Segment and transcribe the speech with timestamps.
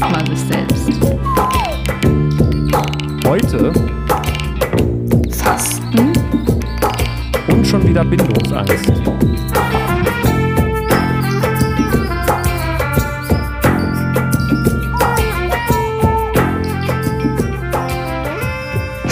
[0.00, 0.88] erstmal sich selbst.
[3.26, 3.72] Heute
[5.32, 6.12] Fasten.
[7.48, 8.92] und schon wieder Bindungsangst.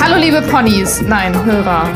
[0.01, 1.03] Hallo liebe Ponys.
[1.03, 1.89] Nein, Hörer.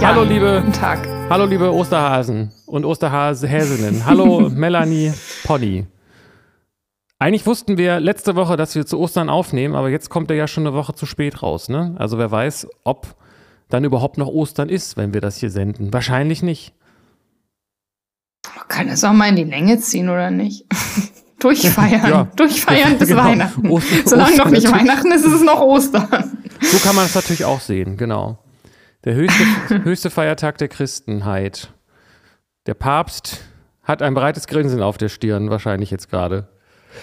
[0.00, 0.98] Ja, Hallo, liebe- Guten Tag.
[1.30, 4.04] Hallo liebe Osterhasen und Osterhäsinnen.
[4.04, 5.12] Hallo Melanie
[5.44, 5.84] Pony.
[7.22, 10.48] Eigentlich wussten wir letzte Woche, dass wir zu Ostern aufnehmen, aber jetzt kommt er ja
[10.48, 11.94] schon eine Woche zu spät raus, ne?
[11.98, 13.14] Also wer weiß, ob
[13.68, 15.92] dann überhaupt noch Ostern ist, wenn wir das hier senden.
[15.92, 16.74] Wahrscheinlich nicht.
[18.56, 20.66] Man kann es auch mal in die Länge ziehen, oder nicht?
[21.38, 22.08] Durchfeiern.
[22.10, 22.24] Ja.
[22.36, 23.22] Durchfeiern bis Genau.
[23.24, 23.68] Weihnachten.
[23.70, 26.38] Ostern- Solange noch nicht Ostern- Weihnachten ist, ist es noch Ostern.
[26.60, 28.38] So kann man es natürlich auch sehen, genau.
[29.04, 29.44] Der höchste,
[29.84, 31.72] höchste Feiertag der Christenheit.
[32.66, 33.40] Der Papst
[33.84, 36.48] hat ein breites Grinsen auf der Stirn, wahrscheinlich jetzt gerade.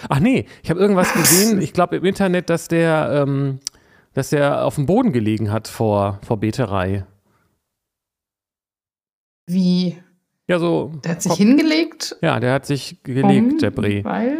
[0.08, 3.58] Ach nee, ich habe irgendwas gesehen, ich glaube im Internet, dass der, ähm,
[4.14, 7.04] dass der auf dem Boden gelegen hat vor, vor Beterei.
[9.46, 9.96] Wie?
[10.48, 10.92] Ja, so.
[11.04, 12.16] Der hat sich hingelegt.
[12.22, 14.04] Ja, der hat sich gelegt, um, der Bre.
[14.04, 14.38] Weil?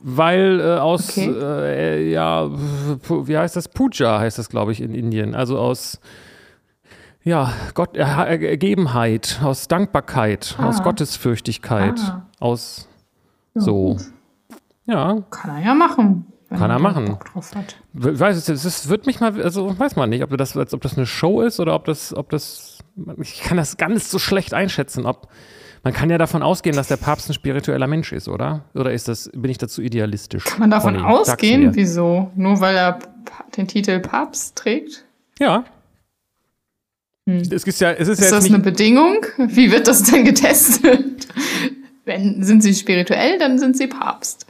[0.00, 1.30] Weil äh, aus, Okay.
[1.32, 3.68] äh, ja, wie heißt das?
[3.68, 5.34] Puja heißt das, glaube ich, in Indien.
[5.34, 6.00] Also aus,
[7.24, 10.84] ja, Gott, äh, Ergebenheit, aus Dankbarkeit, aus Ah.
[10.84, 12.26] Gottesfürchtigkeit, Ah.
[12.38, 12.88] aus
[13.54, 13.94] so.
[13.96, 14.02] gut.
[14.88, 16.26] Ja, Kann er ja machen.
[16.48, 17.04] Kann er machen.
[17.04, 17.76] Bock drauf hat.
[17.94, 20.96] ich weiß es, es wird mich mal, also weiß man nicht, ob das, ob das
[20.96, 22.78] eine Show ist oder ob das, ob das,
[23.20, 25.28] ich kann das ganz so schlecht einschätzen, ob,
[25.84, 28.64] man kann ja davon ausgehen, dass der Papst ein spiritueller Mensch ist, oder?
[28.74, 30.44] Oder ist das, bin ich dazu idealistisch?
[30.44, 31.74] Kann man davon Conny, ausgehen?
[31.74, 32.30] Wieso?
[32.34, 32.98] Nur weil er
[33.56, 35.04] den Titel Papst trägt?
[35.38, 35.64] Ja.
[37.28, 37.42] Hm.
[37.50, 39.26] Es ist ja, es ist, Ist ja das jetzt eine nicht, Bedingung?
[39.36, 41.04] Wie wird das denn getestet?
[42.08, 44.46] Wenn, sind sie spirituell, dann sind sie Papst.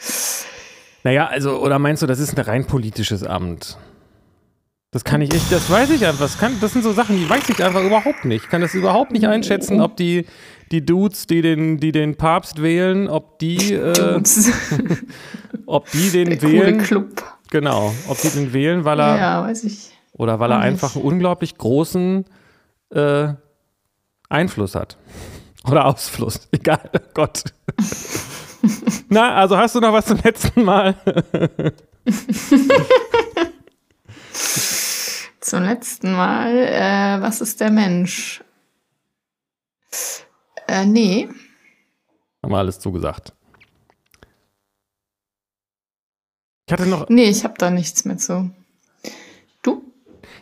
[1.05, 3.77] naja, also, oder meinst du, das ist ein rein politisches Amt?
[4.91, 6.21] Das kann ich echt, das weiß ich einfach.
[6.23, 8.45] Das, kann, das sind so Sachen, die weiß ich einfach überhaupt nicht.
[8.45, 10.25] Ich kann das überhaupt nicht einschätzen, ob die,
[10.73, 14.23] die Dudes, die den, die den Papst wählen, ob die, äh,
[15.67, 16.79] ob die den Der wählen.
[16.79, 17.23] Club.
[17.51, 19.91] Genau, ob die den wählen, weil er, Ja, weiß ich.
[20.13, 22.25] oder weil er einfach einen unglaublich großen
[22.91, 23.29] äh,
[24.31, 24.97] Einfluss hat.
[25.67, 26.49] Oder Ausfluss.
[26.53, 27.45] Egal, oh Gott.
[29.09, 30.95] Na, also hast du noch was zum letzten Mal?
[35.41, 38.45] Zum letzten Mal, äh, was ist der Mensch?
[40.67, 41.27] Äh, nee.
[42.43, 43.33] Haben wir alles zugesagt.
[46.67, 48.51] Ich hatte noch, Nee, ich habe da nichts mehr zu.
[49.63, 49.83] Du?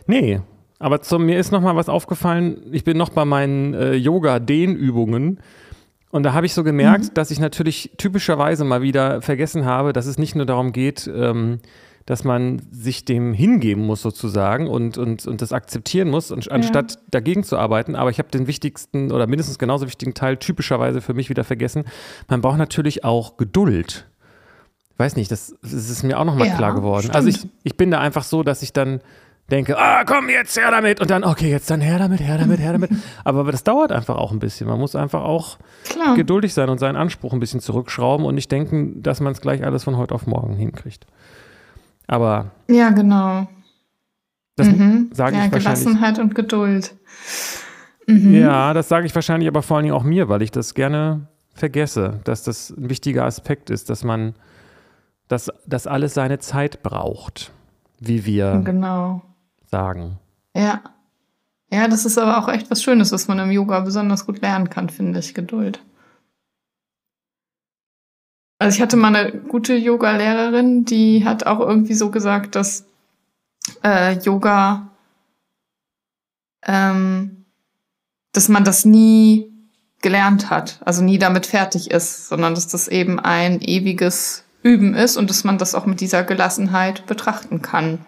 [0.07, 0.41] nee,
[0.79, 2.61] aber zu mir ist noch mal was aufgefallen.
[2.71, 5.39] Ich bin noch bei meinen äh, Yoga-Dehnübungen
[6.09, 10.05] und da habe ich so gemerkt, dass ich natürlich typischerweise mal wieder vergessen habe, dass
[10.05, 11.59] es nicht nur darum geht, ähm,
[12.05, 16.99] dass man sich dem hingeben muss sozusagen und, und, und das akzeptieren muss, und, anstatt
[17.11, 17.97] dagegen zu arbeiten.
[17.97, 21.83] Aber ich habe den wichtigsten oder mindestens genauso wichtigen Teil typischerweise für mich wieder vergessen.
[22.29, 24.07] Man braucht natürlich auch Geduld.
[24.95, 27.01] Weiß nicht, das, das ist mir auch nochmal Ja, klar geworden.
[27.03, 27.15] stimmt.
[27.17, 29.01] Also ich, ich bin da einfach so, dass ich dann
[29.49, 32.59] denke, ah, komm jetzt her damit und dann, okay, jetzt dann her damit, her damit,
[32.59, 32.89] her damit.
[33.23, 34.67] Aber, das dauert einfach auch ein bisschen.
[34.67, 36.15] Man muss einfach auch Klar.
[36.15, 39.63] geduldig sein und seinen Anspruch ein bisschen zurückschrauben und nicht denken, dass man es gleich
[39.63, 41.05] alles von heute auf morgen hinkriegt.
[42.07, 43.47] Aber Ja, genau.
[44.57, 45.09] das Mhm.
[45.13, 45.83] sage ja, ich wahrscheinlich.
[45.85, 46.95] Gelassenheit und Geduld.
[48.07, 48.33] Mhm.
[48.35, 51.27] Ja, das sage ich wahrscheinlich aber vor allen Dingen auch mir, weil ich das gerne
[51.53, 54.35] vergesse, dass das ein wichtiger Aspekt ist, dass man,
[55.27, 57.51] dass das alles seine Zeit braucht,
[57.99, 59.21] wie wir Genau.
[59.69, 60.17] Sagen.
[60.55, 60.81] Ja.
[61.71, 64.69] Ja, das ist aber auch echt was Schönes, was man im Yoga besonders gut lernen
[64.69, 65.33] kann, finde ich.
[65.33, 65.81] Geduld.
[68.59, 72.85] Also ich hatte mal eine gute Yoga-Lehrerin, die hat auch irgendwie so gesagt, dass
[73.83, 74.89] äh, Yoga,
[76.65, 77.45] ähm,
[78.31, 79.51] dass man das nie
[80.01, 85.17] gelernt hat, also nie damit fertig ist, sondern dass das eben ein ewiges Üben ist
[85.17, 88.05] und dass man das auch mit dieser Gelassenheit betrachten kann.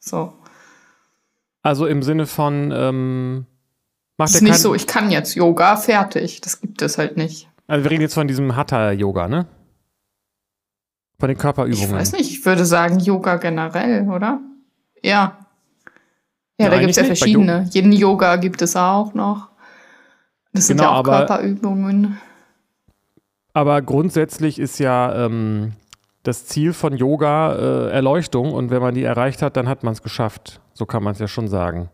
[0.00, 0.32] So.
[1.62, 3.46] Also im Sinne von, ähm,
[4.18, 6.40] macht er ist nicht so, ich kann jetzt Yoga, fertig.
[6.40, 7.48] Das gibt es halt nicht.
[7.68, 9.46] Also wir reden jetzt von diesem Hatha-Yoga, ne?
[11.20, 11.92] Von den Ich Körperübungen.
[11.92, 14.40] weiß nicht, ich würde sagen Yoga generell, oder?
[15.02, 15.38] Ja.
[16.58, 17.18] Ja, Ja, da gibt es ja nicht.
[17.18, 17.68] Verschiedene.
[17.70, 19.48] Jeden Yoga gibt es auch noch.
[20.52, 22.18] Das sind Genau, ja auch aber- Körperübungen.
[23.54, 25.72] Aber grundsätzlich ist ja ähm,
[26.22, 29.92] das Ziel von Yoga äh, Erleuchtung und wenn man die erreicht hat, dann hat man
[29.92, 30.60] es geschafft.
[30.74, 31.90] So kann man es ja schon sagen.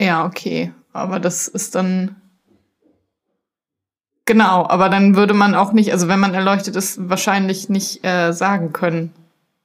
[0.00, 0.72] Ja, okay.
[0.92, 2.16] aber das ist dann
[4.24, 8.32] genau, aber dann würde man auch nicht, also wenn man erleuchtet ist, wahrscheinlich nicht äh,
[8.32, 9.12] sagen können.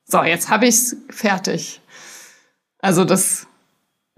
[0.05, 1.81] So, jetzt habe ich's fertig.
[2.79, 3.47] Also das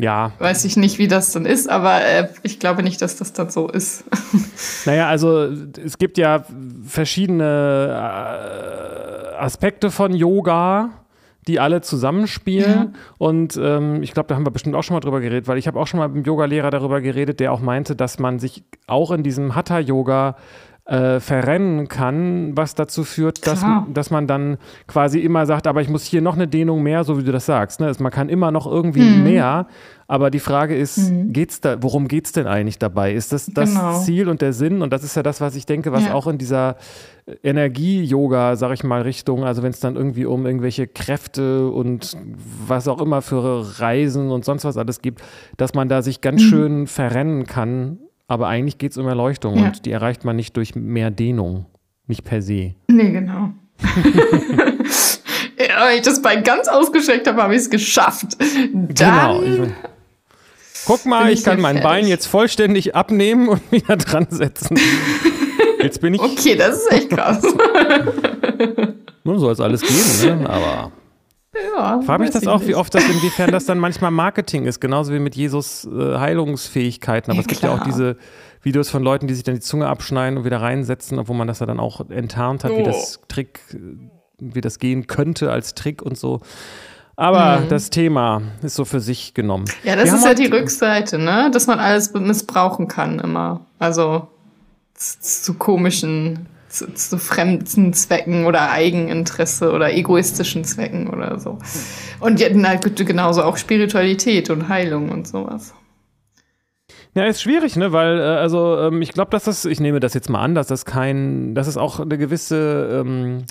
[0.02, 0.32] ja.
[0.40, 3.52] Weiß ich nicht, wie das dann ist, aber äh, ich glaube nicht, dass das dann
[3.52, 4.04] so ist.
[4.86, 6.44] naja, also es gibt ja
[6.88, 10.90] verschiedene äh, Aspekte von Yoga,
[11.48, 12.72] die alle zusammenspielen.
[12.72, 12.92] Ja.
[13.18, 15.68] Und ähm, ich glaube, da haben wir bestimmt auch schon mal drüber geredet, weil ich
[15.68, 18.64] habe auch schon mal mit einem Yogalehrer darüber geredet, der auch meinte, dass man sich
[18.88, 20.36] auch in diesem Hatha-Yoga
[20.86, 23.64] äh, verrennen kann, was dazu führt, dass,
[23.94, 24.58] dass man dann
[24.88, 27.46] quasi immer sagt, aber ich muss hier noch eine Dehnung mehr, so wie du das
[27.46, 27.80] sagst.
[27.80, 27.92] Ne?
[28.00, 29.24] Man kann immer noch irgendwie mhm.
[29.24, 29.68] mehr,
[30.08, 31.34] aber die Frage ist, mhm.
[31.34, 33.14] geht's da, worum geht es denn eigentlich dabei?
[33.14, 34.00] Ist das das genau.
[34.00, 34.82] Ziel und der Sinn?
[34.82, 36.14] Und das ist ja das, was ich denke, was ja.
[36.16, 36.78] auch in dieser
[37.44, 42.18] Energie-Yoga, sag ich mal, Richtung, also wenn es dann irgendwie um irgendwelche Kräfte und
[42.68, 45.22] was auch immer für Reisen und sonst was alles gibt,
[45.58, 46.48] dass man da sich ganz mhm.
[46.48, 48.00] schön verrennen kann
[48.32, 49.66] aber eigentlich geht es um Erleuchtung ja.
[49.66, 51.66] und die erreicht man nicht durch mehr Dehnung,
[52.08, 52.76] nicht per se.
[52.88, 53.50] Nee, genau.
[55.60, 58.38] ja, wenn ich das Bein ganz ausgestreckt habe, habe ich es geschafft.
[58.40, 59.42] Dann genau.
[59.42, 59.60] Ich,
[60.86, 64.80] guck mal, ich, ich kann mein Bein jetzt vollständig abnehmen und wieder dran setzen.
[65.84, 66.22] Jetzt bin ich.
[66.22, 67.44] Okay, das ist echt krass.
[69.26, 70.50] Nun soll es alles geben, ne?
[70.50, 70.94] aber.
[71.54, 72.70] Ja, Frage mich das auch, nicht.
[72.70, 77.32] wie oft das, inwiefern das dann manchmal Marketing ist, genauso wie mit Jesus äh, Heilungsfähigkeiten.
[77.32, 77.76] Aber ja, es gibt klar.
[77.76, 78.18] ja auch diese
[78.62, 81.60] Videos von Leuten, die sich dann die Zunge abschneiden und wieder reinsetzen, obwohl man das
[81.60, 82.78] ja dann auch enttarnt hat, oh.
[82.78, 83.60] wie das Trick,
[84.40, 86.42] wie das gehen könnte als Trick und so.
[87.18, 87.70] Aber mhm.
[87.70, 89.66] das Thema ist so für sich genommen.
[89.84, 91.52] Ja, das Wir ist ja die Rückseite, ne?
[91.52, 93.66] Dass man alles missbrauchen kann immer.
[93.78, 94.28] Also
[94.96, 101.60] zu komischen zu, zu fremden Zwecken oder Eigeninteresse oder egoistischen Zwecken oder so.
[102.20, 105.74] Und ja, genauso auch Spiritualität und Heilung und sowas.
[107.14, 107.92] Ja, ist schwierig, ne?
[107.92, 110.68] Weil, äh, also ähm, ich glaube, dass das, ich nehme das jetzt mal an, dass
[110.68, 113.44] das kein, dass es auch eine gewisse ähm,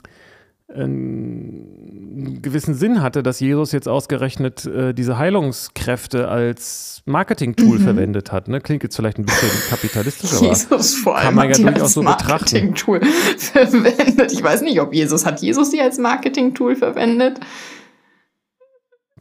[0.75, 7.82] einen gewissen Sinn hatte, dass Jesus jetzt ausgerechnet äh, diese Heilungskräfte als Marketing-Tool mhm.
[7.82, 8.49] verwendet hat.
[8.49, 8.61] Ne?
[8.61, 12.02] Klingt jetzt vielleicht ein bisschen kapitalistisch, aber Jesus vor allem kann man ja durchaus so
[12.02, 12.28] betrachten.
[12.28, 13.00] Marketing-Tool
[13.38, 14.32] verwendet.
[14.32, 17.40] Ich weiß nicht, ob Jesus hat Jesus die als Marketing-Tool verwendet.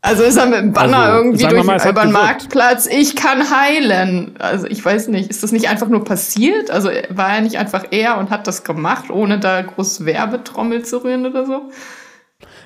[0.02, 4.36] Also ist er mit dem Banner also, irgendwie durch mal, den Marktplatz, ich kann heilen.
[4.40, 6.72] Also ich weiß nicht, ist das nicht einfach nur passiert?
[6.72, 11.04] Also war er nicht einfach er und hat das gemacht, ohne da groß Werbetrommel zu
[11.04, 11.70] rühren oder so?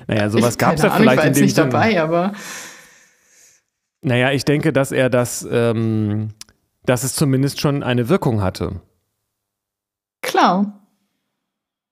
[0.06, 1.70] Naja, sowas gab es ja vielleicht ich war jetzt nicht Sinn.
[1.70, 2.32] dabei, aber.
[4.02, 6.30] Naja, ich denke, dass er das, ähm,
[6.84, 8.80] dass es zumindest schon eine Wirkung hatte.
[10.22, 10.80] Klar.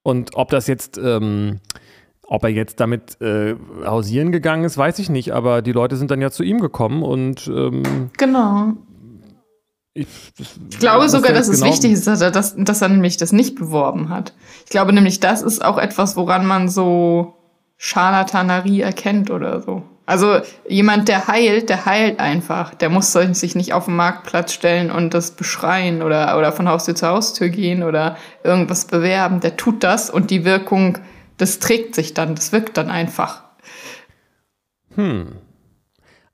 [0.02, 1.60] Und ob das jetzt ähm,
[2.32, 6.10] ob er jetzt damit äh, hausieren gegangen ist, weiß ich nicht, aber die Leute sind
[6.10, 8.72] dann ja zu ihm gekommen und ähm, genau.
[9.92, 10.06] Ich,
[10.38, 13.32] ich glaube sogar, dass es genau wichtig ist, dass er, dass, dass er nämlich das
[13.32, 14.32] nicht beworben hat.
[14.64, 17.34] Ich glaube nämlich, das ist auch etwas, woran man so
[17.76, 19.82] Scharlatanerie erkennt oder so.
[20.06, 22.74] Also jemand, der heilt, der heilt einfach.
[22.74, 26.94] Der muss sich nicht auf den Marktplatz stellen und das beschreien oder, oder von Haustür
[26.94, 29.40] zu Haustür gehen oder irgendwas bewerben.
[29.40, 30.98] Der tut das und die Wirkung
[31.36, 33.42] das trägt sich dann, das wirkt dann einfach.
[34.94, 35.36] Hm.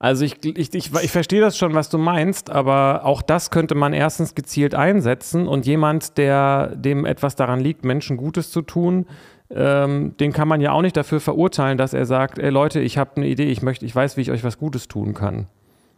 [0.01, 3.75] Also ich, ich, ich, ich verstehe das schon, was du meinst, aber auch das könnte
[3.75, 9.07] man erstens gezielt einsetzen und jemand, der dem etwas daran liegt, Menschen Gutes zu tun,
[9.51, 12.97] ähm, den kann man ja auch nicht dafür verurteilen, dass er sagt, ey Leute, ich
[12.97, 15.49] habe eine Idee, ich möchte, ich weiß, wie ich euch was Gutes tun kann.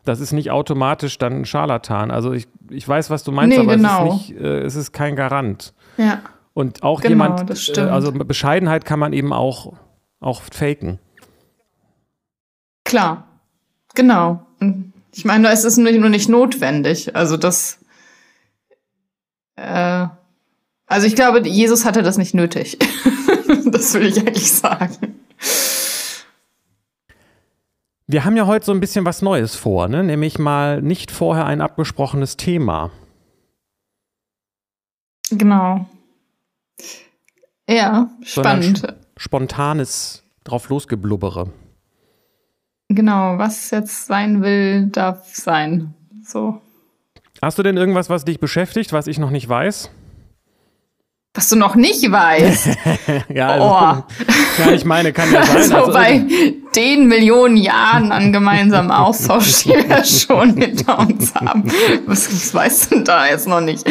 [0.04, 2.11] Das ist nicht automatisch dann ein Scharlatan.
[2.11, 4.07] Also ich, ich weiß, was du meinst, nee, aber genau.
[4.07, 5.75] es, ist nicht, äh, es ist kein Garant.
[5.99, 6.21] Ja.
[6.52, 9.75] Und auch genau, jemand, äh, also Bescheidenheit kann man eben auch,
[10.21, 10.99] auch faken.
[12.85, 13.28] Klar,
[13.95, 14.47] genau.
[15.12, 17.14] Ich meine, es ist nur nicht notwendig.
[17.14, 17.78] Also das,
[19.57, 20.07] äh,
[20.87, 22.78] also ich glaube, Jesus hatte das nicht nötig.
[23.66, 25.21] das will ich eigentlich sagen.
[28.07, 30.02] Wir haben ja heute so ein bisschen was Neues vor, ne?
[30.02, 32.90] nämlich mal nicht vorher ein abgesprochenes Thema.
[35.30, 35.87] Genau.
[37.68, 38.96] Ja, spannend.
[39.16, 41.52] Spontanes drauf losgeblubbere.
[42.88, 45.94] Genau, was jetzt sein will, darf sein.
[46.22, 46.60] So.
[47.40, 49.90] Hast du denn irgendwas, was dich beschäftigt, was ich noch nicht weiß?
[51.32, 52.70] Was du noch nicht weißt.
[53.32, 54.64] ja, also, oh.
[54.64, 55.56] ja, ich meine, kann ja sein.
[55.58, 56.25] Also, also bei
[56.75, 61.70] den Millionen Jahren an gemeinsamem Austausch, die wir schon hinter uns haben.
[62.06, 63.87] Was, was weißt du da jetzt noch nicht?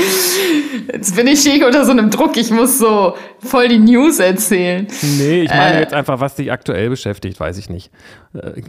[0.91, 4.87] Jetzt bin ich hier unter so einem Druck, ich muss so voll die News erzählen.
[5.17, 7.89] Nee, ich meine äh, jetzt einfach, was dich aktuell beschäftigt, weiß ich nicht.
[8.33, 8.61] Äh,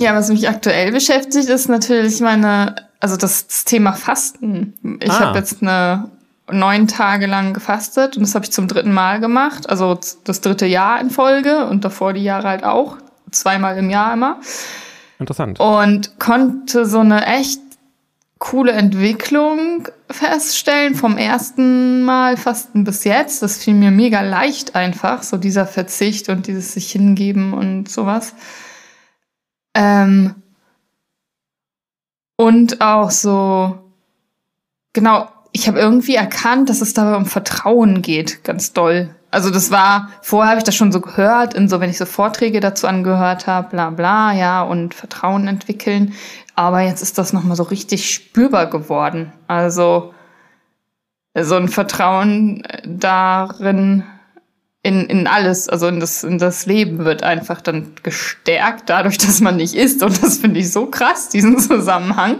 [0.00, 4.98] ja, was mich aktuell beschäftigt, ist natürlich meine, also das, das Thema Fasten.
[5.00, 5.20] Ich ah.
[5.20, 6.17] habe jetzt eine
[6.50, 10.66] neun Tage lang gefastet und das habe ich zum dritten Mal gemacht, also das dritte
[10.66, 12.98] Jahr in Folge und davor die Jahre halt auch,
[13.30, 14.40] zweimal im Jahr immer.
[15.18, 15.58] Interessant.
[15.60, 17.60] Und konnte so eine echt
[18.38, 23.42] coole Entwicklung feststellen vom ersten Mal Fasten bis jetzt.
[23.42, 28.34] Das fiel mir mega leicht einfach, so dieser Verzicht und dieses sich hingeben und sowas.
[29.74, 30.36] Ähm
[32.36, 33.92] und auch so,
[34.92, 39.14] genau, ich habe irgendwie erkannt, dass es dabei um Vertrauen geht, ganz doll.
[39.30, 42.06] Also das war, vorher habe ich das schon so gehört, in so, wenn ich so
[42.06, 46.14] Vorträge dazu angehört habe, bla bla, ja, und Vertrauen entwickeln.
[46.54, 49.32] Aber jetzt ist das nochmal so richtig spürbar geworden.
[49.46, 50.14] Also
[51.38, 54.04] so ein Vertrauen darin,
[54.82, 59.40] in, in alles, also in das, in das Leben wird einfach dann gestärkt, dadurch, dass
[59.40, 60.02] man nicht isst.
[60.02, 62.36] Und das finde ich so krass, diesen Zusammenhang.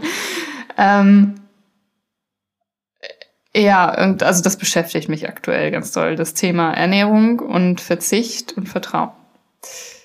[0.77, 1.35] Ähm,
[3.57, 6.17] ja, und also das beschäftigt mich aktuell ganz doll.
[6.17, 9.11] Das Thema Ernährung und Verzicht und Vertrauen.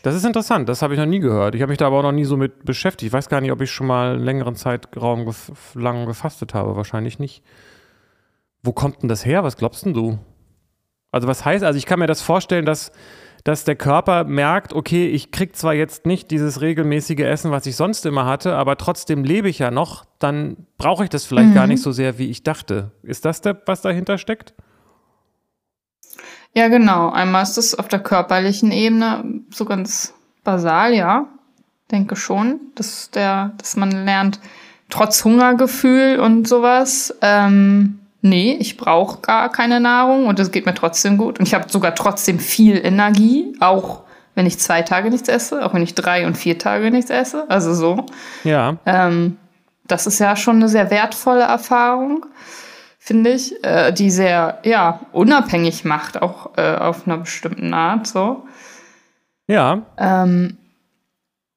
[0.04, 1.56] Das ist interessant, das habe ich noch nie gehört.
[1.56, 3.08] Ich habe mich da aber auch noch nie so mit beschäftigt.
[3.08, 6.76] Ich weiß gar nicht, ob ich schon mal einen längeren Zeitraum gef lang gefastet habe.
[6.76, 7.44] Wahrscheinlich nicht.
[8.64, 9.44] Wo kommt denn das her?
[9.44, 10.20] Was glaubst denn du?
[11.12, 12.92] Also was heißt, also ich kann mir das vorstellen, dass
[13.44, 17.76] dass der Körper merkt, okay, ich kriege zwar jetzt nicht dieses regelmäßige Essen, was ich
[17.76, 21.56] sonst immer hatte, aber trotzdem lebe ich ja noch, dann brauche ich das vielleicht mhm.
[21.56, 22.92] gar nicht so sehr, wie ich dachte.
[23.04, 24.54] Ist das der, was dahinter steckt?
[26.54, 27.10] Ja, genau.
[27.10, 31.28] Einmal ist es auf der körperlichen Ebene so ganz basal, ja.
[31.92, 34.40] Denke schon, dass der, dass man lernt,
[34.90, 40.74] trotz Hungergefühl und sowas, ähm, nee, ich brauche gar keine Nahrung und es geht mir
[40.74, 41.39] trotzdem gut.
[41.39, 44.03] Und ich habe sogar trotzdem viel Energie, auch
[44.34, 47.50] wenn ich zwei Tage nichts esse, auch wenn ich drei und vier Tage nichts esse.
[47.50, 48.06] Also so.
[48.44, 48.77] Ja.
[48.86, 49.38] Ähm,
[49.86, 52.25] das ist ja schon eine sehr wertvolle Erfahrung,
[52.98, 58.48] finde ich, äh, die sehr, ja, unabhängig macht, auch äh, auf einer bestimmten Art, so.
[59.48, 59.82] Ja.
[59.98, 60.58] Ähm,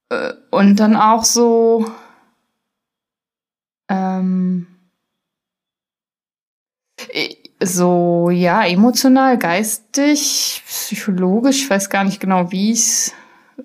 [0.08, 1.86] äh, und dann auch so,
[3.88, 4.66] ähm,
[7.60, 13.12] so, ja, emotional, geistig, psychologisch, ich weiß gar nicht genau, wie ich es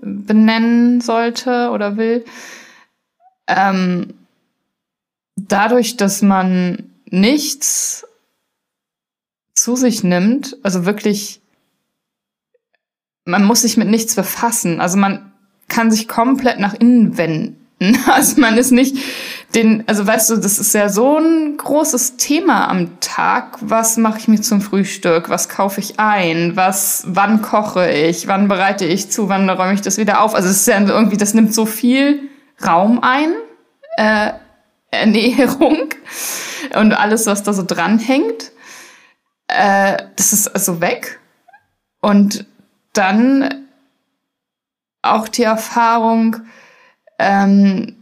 [0.01, 2.23] benennen sollte oder will.
[3.47, 4.13] Ähm,
[5.35, 8.05] dadurch, dass man nichts
[9.53, 11.41] zu sich nimmt, also wirklich,
[13.25, 14.79] man muss sich mit nichts befassen.
[14.79, 15.31] Also man
[15.67, 17.57] kann sich komplett nach innen wenden.
[18.05, 18.95] Also man ist nicht
[19.55, 23.57] den, also weißt du, das ist ja so ein großes Thema am Tag.
[23.61, 25.29] Was mache ich mir zum Frühstück?
[25.29, 26.55] Was kaufe ich ein?
[26.55, 28.27] Was, wann koche ich?
[28.27, 29.29] Wann bereite ich zu?
[29.29, 30.35] Wann räume ich das wieder auf?
[30.35, 32.29] Also es ist ja irgendwie, das nimmt so viel
[32.65, 33.33] Raum ein,
[33.97, 34.31] äh,
[34.91, 35.89] Ernährung
[36.75, 38.51] und alles, was da so dranhängt.
[39.47, 41.19] Äh, das ist also weg.
[41.99, 42.45] Und
[42.93, 43.67] dann
[45.01, 46.37] auch die Erfahrung,
[47.19, 47.95] ähm,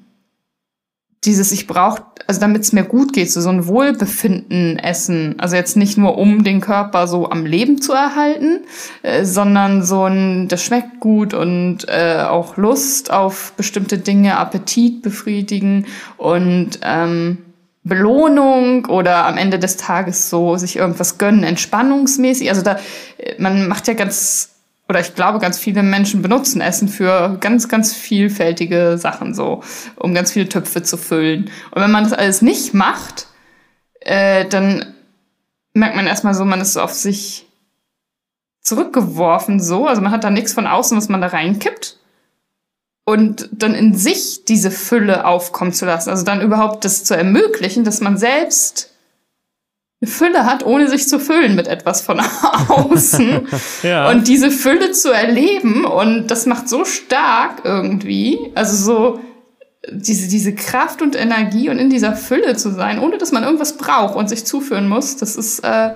[1.25, 5.35] dieses ich brauche, also damit es mir gut geht, so, so ein Wohlbefinden essen.
[5.37, 8.61] Also jetzt nicht nur, um den Körper so am Leben zu erhalten,
[9.03, 15.01] äh, sondern so ein, das schmeckt gut und äh, auch Lust auf bestimmte Dinge, Appetit
[15.01, 17.39] befriedigen und ähm,
[17.83, 22.49] Belohnung oder am Ende des Tages so sich irgendwas gönnen, entspannungsmäßig.
[22.49, 22.79] Also da,
[23.17, 24.58] äh, man macht ja ganz
[24.89, 29.61] oder ich glaube, ganz viele Menschen benutzen Essen für ganz, ganz vielfältige Sachen, so,
[29.95, 31.51] um ganz viele Töpfe zu füllen.
[31.69, 33.27] Und wenn man das alles nicht macht,
[33.99, 34.95] äh, dann
[35.73, 37.45] merkt man erstmal so, man ist so auf sich
[38.61, 39.85] zurückgeworfen, so.
[39.85, 41.97] Also man hat da nichts von außen, was man da reinkippt.
[43.05, 46.09] Und dann in sich diese Fülle aufkommen zu lassen.
[46.09, 48.91] Also dann überhaupt das zu ermöglichen, dass man selbst
[50.01, 52.19] eine Fülle hat, ohne sich zu füllen mit etwas von
[52.69, 53.47] außen.
[53.83, 54.09] ja.
[54.09, 59.19] Und diese Fülle zu erleben und das macht so stark irgendwie, also so
[59.91, 63.77] diese, diese Kraft und Energie und in dieser Fülle zu sein, ohne dass man irgendwas
[63.77, 65.91] braucht und sich zuführen muss, das ist äh,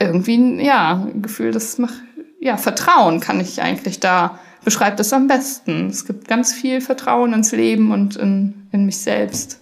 [0.00, 1.94] irgendwie, ja, ein Gefühl, das macht,
[2.40, 5.88] ja, Vertrauen kann ich eigentlich da, beschreibt es am besten.
[5.88, 9.60] Es gibt ganz viel Vertrauen ins Leben und in, in mich selbst.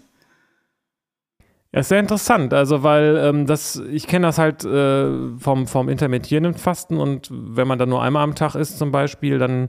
[1.77, 5.91] Ja, ist sehr interessant, also weil ähm, das, ich kenne das halt äh, vom, vom
[5.91, 9.69] intermittierenden Fasten und wenn man dann nur einmal am Tag isst zum Beispiel, dann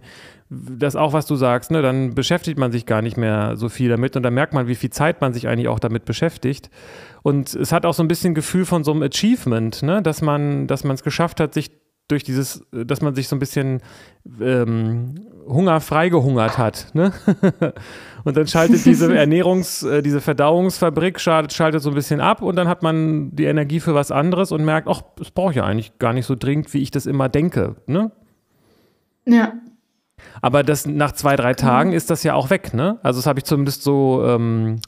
[0.50, 3.90] das auch, was du sagst, ne, dann beschäftigt man sich gar nicht mehr so viel
[3.90, 6.70] damit und dann merkt man, wie viel Zeit man sich eigentlich auch damit beschäftigt.
[7.24, 10.66] Und es hat auch so ein bisschen Gefühl von so einem Achievement, ne, dass man,
[10.68, 11.72] dass man es geschafft hat, sich
[12.08, 13.82] durch dieses, dass man sich so ein bisschen
[14.42, 15.16] ähm,
[15.48, 16.88] Hunger freigehungert hat.
[16.94, 17.12] Ne?
[18.24, 22.56] und dann schaltet diese Ernährungs-, äh, diese Verdauungsfabrik schaltet, schaltet so ein bisschen ab und
[22.56, 25.64] dann hat man die Energie für was anderes und merkt, ach, das brauche ich ja
[25.64, 27.76] eigentlich gar nicht so dringend, wie ich das immer denke.
[27.88, 28.12] Ne?
[29.26, 29.54] Ja.
[30.42, 33.00] Aber das nach zwei, drei Tagen ist das ja auch weg, ne?
[33.04, 34.80] Also das habe ich zumindest so ähm,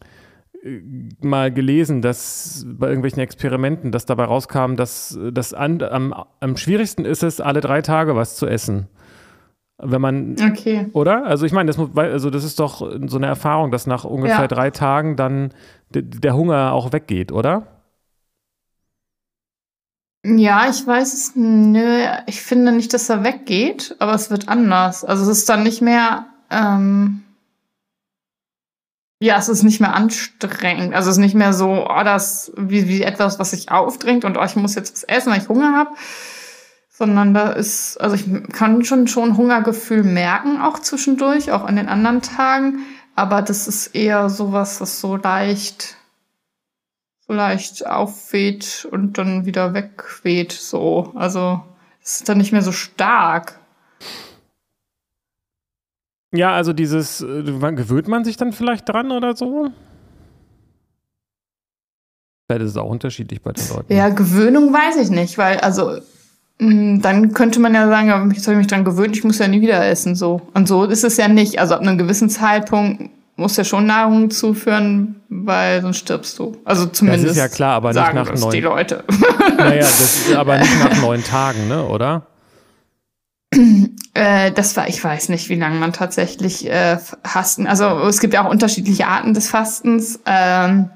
[1.21, 7.23] mal gelesen, dass bei irgendwelchen Experimenten, dass dabei rauskam, dass das am, am schwierigsten ist
[7.23, 8.87] es, alle drei Tage was zu essen.
[9.81, 10.87] Wenn man, okay.
[10.91, 11.25] oder?
[11.25, 14.47] Also ich meine, das, also das ist doch so eine Erfahrung, dass nach ungefähr ja.
[14.47, 15.53] drei Tagen dann
[15.89, 17.67] der Hunger auch weggeht, oder?
[20.25, 25.05] Ja, ich weiß es, nö, ich finde nicht, dass er weggeht, aber es wird anders.
[25.05, 27.23] Also es ist dann nicht mehr, ähm,
[29.19, 30.93] ja, es ist nicht mehr anstrengend.
[30.93, 34.37] Also es ist nicht mehr so, oh, das wie, wie etwas, was sich aufdrängt und
[34.37, 35.91] oh, ich muss jetzt was essen, weil ich Hunger habe.
[36.89, 41.89] Sondern da ist, also ich kann schon schon Hungergefühl merken, auch zwischendurch, auch an den
[41.89, 42.79] anderen Tagen.
[43.15, 45.97] Aber das ist eher sowas, was so leicht,
[47.27, 50.53] so leicht aufweht und dann wieder wegweht.
[50.53, 51.11] So.
[51.15, 51.61] Also
[52.01, 53.59] es ist dann nicht mehr so stark.
[56.33, 59.71] Ja, also dieses, äh, gewöhnt man sich dann vielleicht dran oder so?
[62.47, 63.93] Vielleicht ist es auch unterschiedlich bei den Leuten.
[63.93, 65.99] Ja, Gewöhnung weiß ich nicht, weil, also,
[66.59, 69.47] mm, dann könnte man ja sagen, jetzt habe ich mich dran gewöhnt, ich muss ja
[69.47, 70.41] nie wieder essen, so.
[70.53, 71.59] Und so ist es ja nicht.
[71.59, 76.57] Also ab einem gewissen Zeitpunkt muss ja schon Nahrung zuführen, weil sonst stirbst du.
[76.65, 77.25] Also zumindest.
[77.25, 78.51] Das ist ja klar, aber nicht nach neun.
[78.51, 79.03] die Leute.
[79.57, 82.27] Naja, das ist aber nicht nach neun Tagen, ne, oder?
[84.13, 87.67] Äh, das war, ich weiß nicht, wie lange man tatsächlich äh, fasten.
[87.67, 90.19] Also es gibt ja auch unterschiedliche Arten des Fastens.
[90.25, 90.89] Ähm,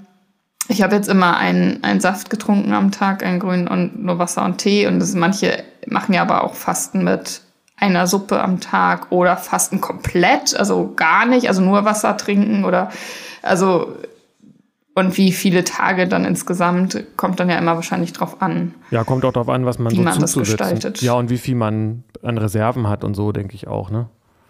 [0.67, 4.43] ich habe jetzt immer einen, einen Saft getrunken am Tag, einen grünen und nur Wasser
[4.43, 4.87] und Tee.
[4.87, 7.41] Und das, manche machen ja aber auch Fasten mit
[7.77, 12.91] einer Suppe am Tag oder Fasten komplett, also gar nicht, also nur Wasser trinken oder
[13.41, 13.95] also
[14.95, 18.75] und wie viele Tage dann insgesamt, kommt dann ja immer wahrscheinlich drauf an.
[18.91, 21.01] Ja, kommt auch drauf an, was man so man das gestaltet.
[21.01, 24.07] Ja, und wie viel man an Reserven hat und so, denke ich auch, ne?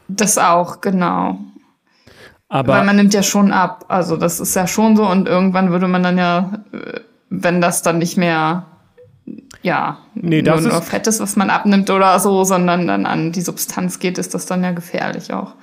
[0.10, 1.39] Das auch, genau.
[2.49, 3.86] Aber Weil man nimmt ja schon ab.
[3.88, 6.63] Also das ist ja schon so und irgendwann würde man dann ja,
[7.29, 8.65] wenn das dann nicht mehr
[9.62, 13.41] ja, nee, nur, nur Fett ist, was man abnimmt oder so, sondern dann an die
[13.41, 15.53] Substanz geht, ist das dann ja gefährlich auch.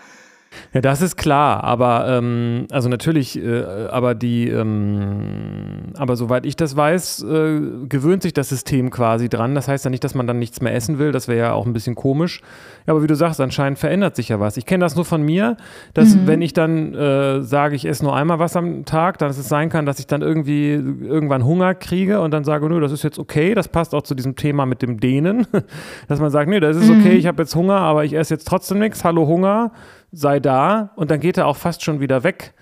[0.73, 6.57] Ja, das ist klar, aber ähm, also natürlich, äh, aber die, ähm, aber soweit ich
[6.57, 9.55] das weiß, äh, gewöhnt sich das System quasi dran.
[9.55, 11.13] Das heißt ja nicht, dass man dann nichts mehr essen will.
[11.13, 12.41] Das wäre ja auch ein bisschen komisch.
[12.87, 14.57] Ja, aber wie du sagst, anscheinend verändert sich ja was.
[14.57, 15.57] Ich kenne das nur von mir,
[15.95, 16.27] dass mhm.
[16.27, 19.69] wenn ich dann äh, sage, ich esse nur einmal was am Tag, dann es sein
[19.69, 23.19] kann, dass ich dann irgendwie irgendwann Hunger kriege und dann sage, nö, das ist jetzt
[23.19, 23.55] okay.
[23.55, 25.47] Das passt auch zu diesem Thema mit dem Dehnen,
[26.09, 27.13] dass man sagt, nö, das ist okay.
[27.13, 27.19] Mhm.
[27.19, 29.05] Ich habe jetzt Hunger, aber ich esse jetzt trotzdem nichts.
[29.05, 29.73] Hallo Hunger
[30.13, 32.55] sei da und dann geht er auch fast schon wieder weg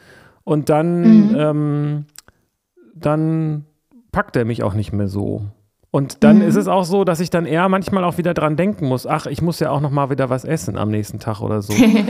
[0.44, 1.36] und dann, mhm.
[1.36, 2.04] ähm,
[2.94, 3.64] dann
[4.12, 5.42] packt er mich auch nicht mehr so.
[5.90, 6.42] Und dann mhm.
[6.42, 9.24] ist es auch so, dass ich dann eher manchmal auch wieder dran denken muss, ach,
[9.26, 11.72] ich muss ja auch noch mal wieder was essen am nächsten Tag oder so.
[11.72, 12.04] ja.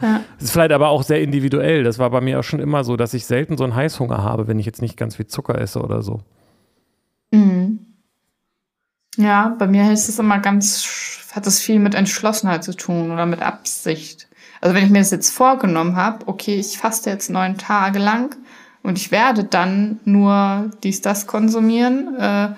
[0.00, 1.84] Das ist vielleicht aber auch sehr individuell.
[1.84, 4.48] Das war bei mir auch schon immer so, dass ich selten so einen Heißhunger habe,
[4.48, 6.20] wenn ich jetzt nicht ganz viel Zucker esse oder so.
[7.32, 7.80] Mhm.
[9.16, 13.26] Ja, bei mir ist es immer ganz, hat es viel mit Entschlossenheit zu tun oder
[13.26, 14.29] mit Absicht.
[14.60, 18.36] Also wenn ich mir das jetzt vorgenommen habe, okay, ich faste jetzt neun Tage lang
[18.82, 22.48] und ich werde dann nur dies, das konsumieren, äh,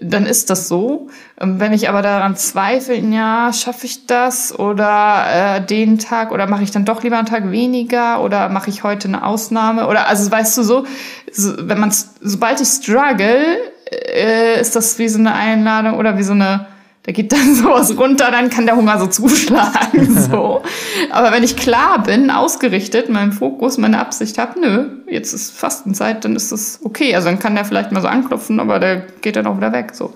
[0.00, 1.08] dann ist das so.
[1.40, 6.46] Ähm, wenn ich aber daran zweifle, ja, schaffe ich das oder äh, den Tag oder
[6.46, 10.08] mache ich dann doch lieber einen Tag weniger oder mache ich heute eine Ausnahme oder
[10.08, 10.86] also weißt du so,
[11.30, 13.58] so wenn man sobald ich struggle,
[13.90, 16.66] äh, ist das wie so eine Einladung oder wie so eine
[17.04, 20.18] da geht dann sowas runter, dann kann der Hunger so zuschlagen.
[20.32, 20.62] So.
[21.10, 26.24] Aber wenn ich klar bin, ausgerichtet, meinen Fokus, meine Absicht habe, nö, jetzt ist Fastenzeit,
[26.24, 27.14] dann ist das okay.
[27.14, 29.94] Also dann kann der vielleicht mal so anklopfen, aber der geht dann auch wieder weg.
[29.94, 30.14] So.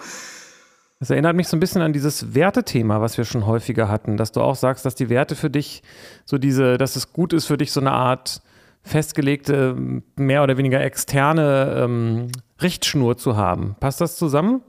[1.01, 4.33] Das erinnert mich so ein bisschen an dieses Wertethema, was wir schon häufiger hatten, dass
[4.33, 5.83] du auch sagst, dass die Werte für dich
[6.25, 8.41] so diese, dass es gut ist für dich so eine Art
[8.83, 9.77] festgelegte,
[10.17, 12.29] mehr oder weniger externe ähm,
[12.63, 13.75] Richtschnur zu haben.
[13.81, 14.63] Passt das zusammen?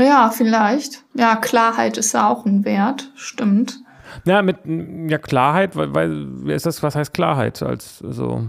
[0.00, 1.04] Ja, vielleicht.
[1.14, 3.78] Ja, Klarheit ist ja auch ein Wert, stimmt.
[4.24, 7.62] Ja, mit ja, Klarheit, weil, weil ist das, was heißt Klarheit?
[7.62, 8.48] Als so.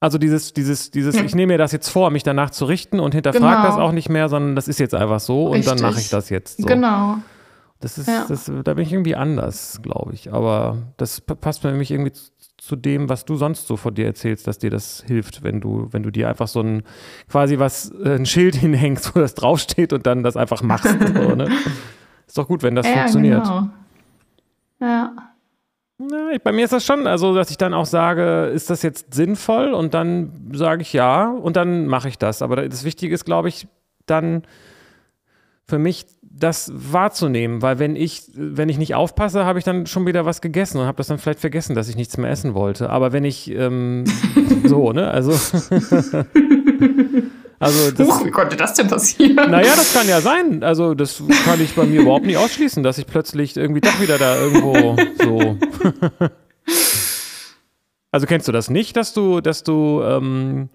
[0.00, 3.14] Also dieses, dieses, dieses, ich nehme mir das jetzt vor, mich danach zu richten und
[3.14, 3.66] hinterfrage Genau.
[3.66, 5.82] das auch nicht mehr, sondern das ist jetzt einfach so und dann Richtig.
[5.82, 6.66] mache ich das jetzt so.
[6.66, 7.16] Genau.
[7.80, 8.24] Das ist, Ja.
[8.28, 10.32] das, da bin ich irgendwie anders, glaube ich.
[10.32, 12.12] Aber das passt für mich irgendwie
[12.68, 15.88] zu, dem, was du sonst so von dir erzählst, dass dir das hilft, wenn du,
[15.90, 16.82] wenn du dir einfach so ein
[17.26, 20.94] quasi was, äh, ein Schild hinhängst, wo das draufsteht und dann das einfach machst.
[21.14, 21.48] so, ne?
[22.26, 23.42] Ist doch gut, wenn das ja, funktioniert.
[23.42, 23.68] Genau.
[24.80, 25.12] Ja.
[25.96, 28.82] Na, ich, bei mir ist das schon, also dass ich dann auch sage, ist das
[28.82, 29.72] jetzt sinnvoll?
[29.72, 32.42] Und dann sage ich ja und dann mache ich das.
[32.42, 33.66] Aber das Wichtige ist, glaube ich,
[34.04, 34.42] dann
[35.68, 40.06] für mich das wahrzunehmen, weil wenn ich, wenn ich nicht aufpasse, habe ich dann schon
[40.06, 42.88] wieder was gegessen und habe das dann vielleicht vergessen, dass ich nichts mehr essen wollte.
[42.90, 44.04] Aber wenn ich ähm,
[44.64, 45.32] so, ne, also
[47.58, 49.50] also das, Huch, wie konnte das denn passieren?
[49.50, 50.62] naja, das kann ja sein.
[50.62, 54.16] Also, das kann ich bei mir überhaupt nicht ausschließen, dass ich plötzlich irgendwie doch wieder
[54.16, 55.58] da irgendwo so.
[58.12, 60.68] also kennst du das nicht, dass du, dass du ähm,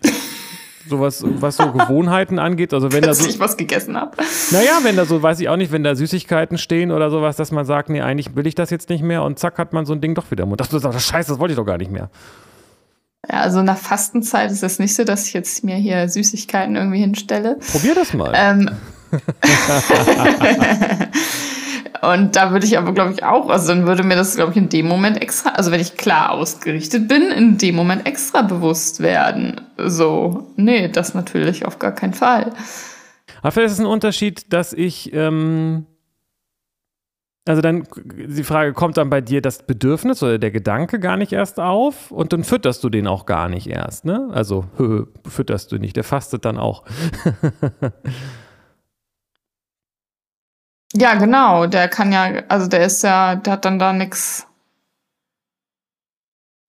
[0.87, 2.73] sowas, was so Gewohnheiten angeht?
[2.73, 4.17] Also wenn da so, ich was gegessen habe.
[4.51, 7.51] naja, wenn da so, weiß ich auch nicht, wenn da Süßigkeiten stehen oder sowas, dass
[7.51, 9.93] man sagt, nee, eigentlich will ich das jetzt nicht mehr und zack hat man so
[9.93, 10.61] ein Ding doch wieder im Mund.
[10.71, 12.09] Du sagst, scheiße, das wollte ich doch gar nicht mehr.
[13.29, 16.99] Ja, also nach Fastenzeit ist es nicht so, dass ich jetzt mir hier Süßigkeiten irgendwie
[16.99, 17.57] hinstelle.
[17.71, 18.33] Probier das mal.
[18.35, 18.69] Ähm,
[22.01, 24.57] und da würde ich aber, glaube ich, auch, also dann würde mir das, glaube ich,
[24.57, 29.01] in dem Moment extra, also wenn ich klar ausgerichtet bin, in dem Moment extra bewusst
[29.01, 29.61] werden.
[29.77, 32.51] So, nee, das natürlich auf gar keinen Fall.
[33.41, 35.85] Aber vielleicht ist es ein Unterschied, dass ich, ähm,
[37.45, 41.33] also dann, die Frage, kommt dann bei dir das Bedürfnis oder der Gedanke gar nicht
[41.33, 44.29] erst auf und dann fütterst du den auch gar nicht erst, ne?
[44.31, 44.65] Also,
[45.27, 46.83] fütterst du nicht, der fastet dann auch.
[50.95, 54.45] Ja, genau, der kann ja, also der ist ja, der hat dann da nix.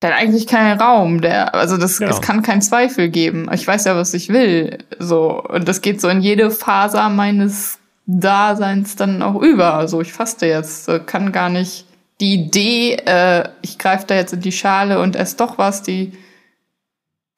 [0.02, 2.10] Der hat eigentlich keinen Raum, der, also das, Genau.
[2.10, 3.48] es kann keinen Zweifel geben.
[3.52, 5.42] Ich weiß ja, was ich will, so.
[5.42, 9.74] Und das geht so in jede Faser meines Daseins dann auch über.
[9.74, 11.87] Also ich faste jetzt, kann gar nicht
[12.20, 16.12] die Idee, äh, ich greife da jetzt in die Schale und esse doch was, die,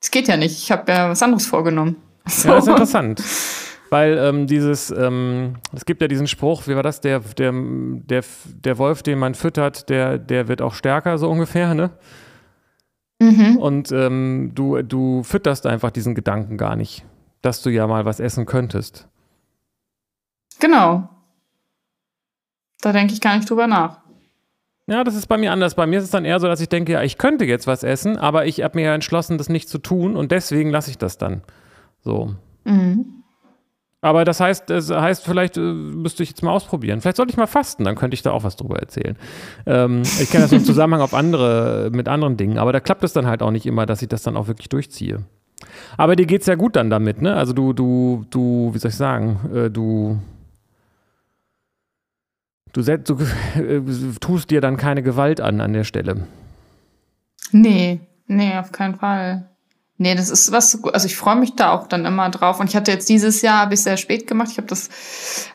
[0.02, 0.58] es geht ja nicht.
[0.58, 1.96] Ich habe ja was anderes vorgenommen.
[2.28, 2.48] So.
[2.48, 3.22] Ja, das ist interessant.
[3.90, 8.24] Weil ähm, dieses, ähm, es gibt ja diesen Spruch, wie war das, der, der, der,
[8.46, 11.90] der Wolf, den man füttert, der, der wird auch stärker, so ungefähr, ne?
[13.18, 13.56] Mhm.
[13.56, 17.04] Und ähm, du, du fütterst einfach diesen Gedanken gar nicht,
[17.42, 19.08] dass du ja mal was essen könntest.
[20.60, 21.08] Genau.
[22.80, 24.00] Da denke ich gar nicht drüber nach.
[24.88, 25.74] Ja, das ist bei mir anders.
[25.74, 27.82] Bei mir ist es dann eher so, dass ich denke, ja, ich könnte jetzt was
[27.82, 30.98] essen, aber ich habe mir ja entschlossen, das nicht zu tun und deswegen lasse ich
[30.98, 31.42] das dann.
[32.02, 32.34] So.
[32.64, 33.24] Mhm.
[34.06, 37.00] Aber das heißt, das heißt, vielleicht äh, müsste ich jetzt mal ausprobieren.
[37.00, 39.16] Vielleicht sollte ich mal fasten, dann könnte ich da auch was drüber erzählen.
[39.66, 43.12] Ähm, ich kenne das im Zusammenhang auf andere, mit anderen Dingen, aber da klappt es
[43.12, 45.24] dann halt auch nicht immer, dass ich das dann auch wirklich durchziehe.
[45.96, 47.34] Aber dir geht's ja gut dann damit, ne?
[47.34, 50.20] Also du, du, du, wie soll ich sagen, äh, du,
[52.74, 53.18] du, du
[53.58, 53.82] äh,
[54.20, 56.28] tust dir dann keine Gewalt an an der Stelle.
[57.50, 59.48] Nee, nee, auf keinen Fall.
[59.98, 62.60] Nee, das ist was, also ich freue mich da auch dann immer drauf.
[62.60, 64.50] Und ich hatte jetzt dieses Jahr, habe ich sehr spät gemacht.
[64.50, 64.90] Ich habe das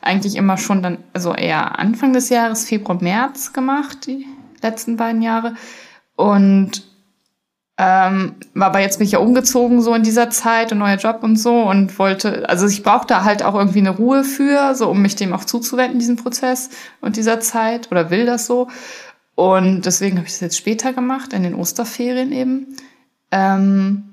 [0.02, 4.26] eigentlich immer schon dann, also eher Anfang des Jahres, Februar, März gemacht, die
[4.62, 5.54] letzten beiden Jahre.
[6.16, 6.92] Und
[7.78, 11.38] ähm, aber jetzt bin ich ja umgezogen so in dieser Zeit und neuer Job und
[11.38, 15.02] so und wollte, also ich brauche da halt auch irgendwie eine Ruhe für, so um
[15.02, 18.68] mich dem auch zuzuwenden, diesem Prozess und dieser Zeit oder will das so.
[19.34, 22.76] Und deswegen habe ich das jetzt später gemacht, in den Osterferien eben.
[23.32, 24.11] Ähm,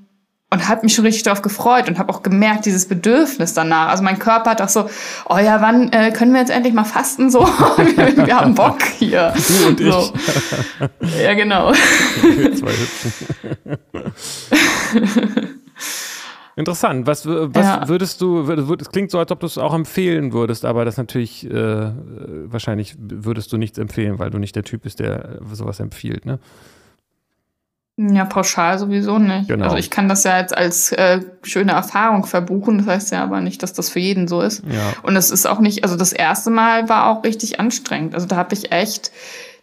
[0.50, 3.88] und habe mich schon richtig darauf gefreut und habe auch gemerkt, dieses Bedürfnis danach.
[3.90, 4.88] Also mein Körper hat auch so,
[5.28, 7.30] oh ja, wann äh, können wir jetzt endlich mal fasten?
[7.30, 9.34] So, wir, wir haben Bock hier.
[9.48, 10.12] Du und so.
[11.22, 11.72] Ja, genau.
[11.72, 13.26] Zwei Hüpfen.
[16.56, 17.06] Interessant.
[17.06, 17.88] Was, was Ja.
[17.88, 18.40] würdest du,
[18.80, 21.92] es klingt so, als ob du es auch empfehlen würdest, aber das natürlich, äh,
[22.46, 26.38] wahrscheinlich würdest du nichts empfehlen, weil du nicht der Typ bist, der sowas empfiehlt, ne?
[28.00, 29.48] Ja, pauschal sowieso nicht.
[29.48, 29.64] Genau.
[29.64, 32.78] Also ich kann das ja jetzt als äh, schöne Erfahrung verbuchen.
[32.78, 34.62] Das heißt ja aber nicht, dass das für jeden so ist.
[34.64, 34.92] Ja.
[35.02, 38.14] Und es ist auch nicht, also das erste Mal war auch richtig anstrengend.
[38.14, 39.10] Also da habe ich echt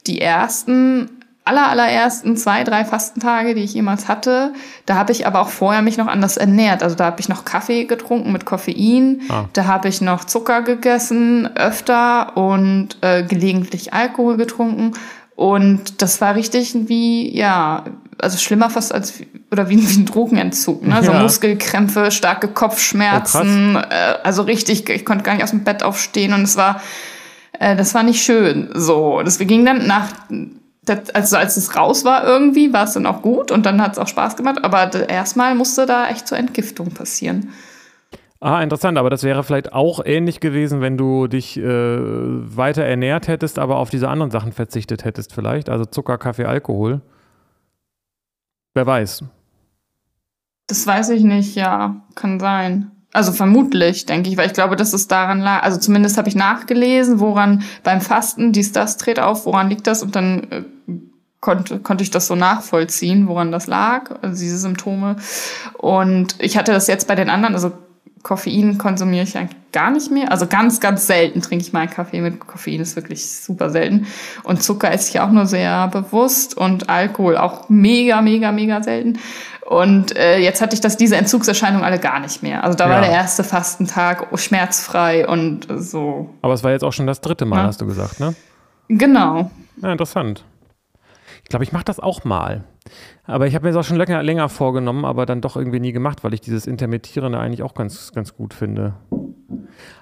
[0.05, 1.09] die ersten,
[1.45, 4.51] aller, allerersten zwei, drei Fastentage, die ich jemals hatte,
[4.85, 6.83] da habe ich aber auch vorher mich noch anders ernährt.
[6.83, 9.45] Also da habe ich noch Kaffee getrunken mit Koffein, Ah.
[9.53, 14.91] da habe ich noch Zucker gegessen, öfter und äh, gelegentlich Alkohol getrunken.
[15.35, 17.83] Und das war richtig wie, ja,
[18.19, 19.15] also schlimmer fast als,
[19.51, 21.03] oder wie, wie ein Drogenentzug, ne?
[21.03, 21.21] So Ja.
[21.21, 26.43] Muskelkrämpfe, starke Kopfschmerzen, äh, also richtig, ich konnte gar nicht aus dem Bett aufstehen und
[26.43, 26.81] es war,
[27.59, 28.69] äh, das war nicht schön.
[28.73, 30.07] So, das ging dann nach
[30.85, 33.93] das, also als es raus war irgendwie, war es dann auch gut und dann hat
[33.93, 37.49] es auch Spaß gemacht, aber erstmal musste da echt zur Entgiftung passieren.
[38.45, 43.27] Ah, interessant, aber das wäre vielleicht auch ähnlich gewesen, wenn du dich äh, weiter ernährt
[43.27, 47.01] hättest, aber auf diese anderen Sachen verzichtet hättest vielleicht, also Zucker, Kaffee, Alkohol.
[48.75, 49.23] Wer weiß.
[50.67, 52.91] Das weiß ich nicht, ja, kann sein.
[53.13, 55.63] Also vermutlich, denke ich, weil ich glaube, dass es daran lag.
[55.63, 60.03] Also zumindest habe ich nachgelesen, woran beim Fasten dies, das dreht auf, woran liegt das?
[60.03, 60.63] Und dann äh,
[61.39, 65.15] konnte, konnte ich das so nachvollziehen, woran das lag, also diese Symptome.
[65.79, 67.71] Und ich hatte das jetzt bei den anderen, also
[68.25, 70.31] Koffein konsumiere ich eigentlich gar nicht mehr.
[70.31, 74.07] Also ganz, ganz selten trinke ich mal einen Kaffee mit Koffein, ist wirklich super selten.
[74.41, 79.19] Und Zucker esse ich auch nur sehr bewusst und Alkohol auch mega, mega, mega selten.
[79.63, 82.63] Und äh, jetzt hatte ich das, diese Entzugserscheinungen alle gar nicht mehr.
[82.63, 82.95] Also da ja.
[82.95, 86.33] war der erste Fastentag schmerzfrei und so.
[86.41, 87.63] Aber es war jetzt auch schon das dritte Mal, ja.
[87.67, 88.33] hast du gesagt, ne?
[88.87, 89.51] Genau.
[89.83, 90.43] Ja, interessant.
[91.43, 92.63] Ich glaube, ich mache das auch mal.
[93.23, 95.91] Aber ich habe mir das auch schon länger, länger vorgenommen, aber dann doch irgendwie nie
[95.91, 98.95] gemacht, weil ich dieses Intermittierende eigentlich auch ganz, ganz gut finde.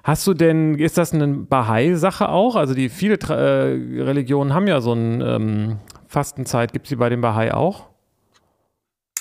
[0.04, 2.56] Hast du denn, ist das eine Bahai-Sache auch?
[2.56, 6.74] Also die viele äh, Religionen haben ja so eine ähm, Fastenzeit.
[6.74, 7.88] Gibt es die bei den Bahai auch?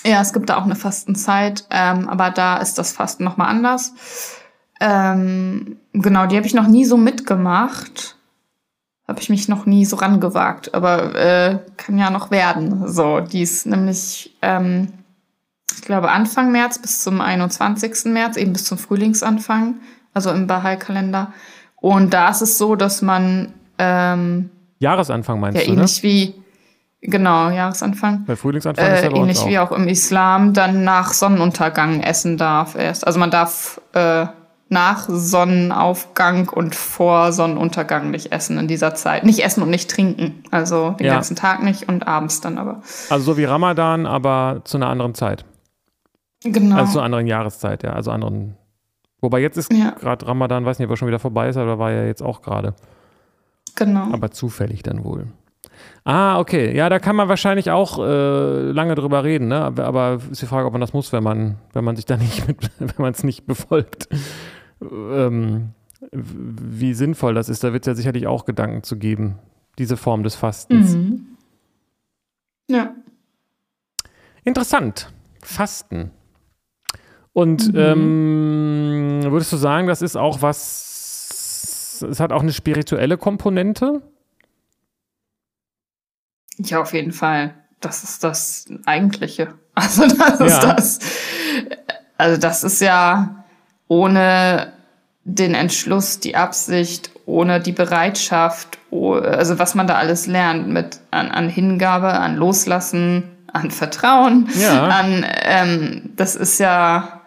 [0.04, 3.94] Ja, es gibt da auch eine Fastenzeit, ähm, aber da ist das Fasten nochmal anders.
[4.80, 8.16] Ähm, genau, die habe ich noch nie so mitgemacht.
[9.12, 12.88] Habe ich mich noch nie so rangewagt, aber äh, kann ja noch werden.
[12.88, 14.88] So, die ist nämlich, ähm,
[15.76, 18.06] ich glaube, Anfang März bis zum 21.
[18.06, 19.74] März, eben bis zum Frühlingsanfang,
[20.14, 21.34] also im Bahai-Kalender.
[21.76, 24.48] Und da ist es so, dass man ähm,
[24.78, 25.72] Jahresanfang meinst ja, du?
[25.72, 26.08] Ja, ähnlich ne?
[26.08, 26.34] wie
[27.02, 28.24] Genau, Jahresanfang.
[28.26, 29.48] Bei Frühlingsanfang äh, ist ja bei Ähnlich auch.
[29.48, 33.06] wie auch im Islam dann nach Sonnenuntergang essen darf erst.
[33.06, 34.24] Also man darf äh,
[34.72, 39.22] nach Sonnenaufgang und vor Sonnenuntergang nicht essen in dieser Zeit.
[39.22, 40.42] Nicht essen und nicht trinken.
[40.50, 41.14] Also den ja.
[41.14, 42.82] ganzen Tag nicht und abends dann aber.
[43.10, 45.44] Also so wie Ramadan, aber zu einer anderen Zeit.
[46.42, 46.76] Genau.
[46.76, 47.92] Also zu einer anderen Jahreszeit, ja.
[47.92, 48.56] Also anderen.
[49.20, 49.90] Wobei jetzt ist ja.
[49.90, 52.42] gerade Ramadan, weiß nicht, ob er schon wieder vorbei ist, aber war ja jetzt auch
[52.42, 52.74] gerade.
[53.76, 54.12] Genau.
[54.12, 55.26] Aber zufällig dann wohl.
[56.04, 56.74] Ah, okay.
[56.74, 59.60] Ja, da kann man wahrscheinlich auch äh, lange drüber reden, ne?
[59.60, 62.16] Aber, aber ist die Frage, ob man das muss, wenn man, wenn man sich da
[62.16, 64.08] nicht mit, wenn man es nicht befolgt.
[64.90, 65.70] Ähm,
[66.10, 69.38] wie sinnvoll das ist, da wird es ja sicherlich auch Gedanken zu geben,
[69.78, 70.94] diese Form des Fastens.
[70.96, 71.26] Mhm.
[72.68, 72.94] Ja.
[74.44, 75.12] Interessant.
[75.42, 76.10] Fasten.
[77.32, 77.78] Und mhm.
[77.78, 84.02] ähm, würdest du sagen, das ist auch was, es hat auch eine spirituelle Komponente?
[86.58, 87.54] Ja, auf jeden Fall.
[87.80, 89.54] Das ist das Eigentliche.
[89.74, 90.46] Also das ja.
[90.46, 90.98] ist das.
[92.18, 93.41] Also das ist ja
[93.92, 94.72] ohne
[95.24, 101.30] den Entschluss, die Absicht, ohne die Bereitschaft, also was man da alles lernt mit an,
[101.30, 104.86] an Hingabe, an Loslassen, an Vertrauen, ja.
[104.86, 107.20] an ähm, das ist ja,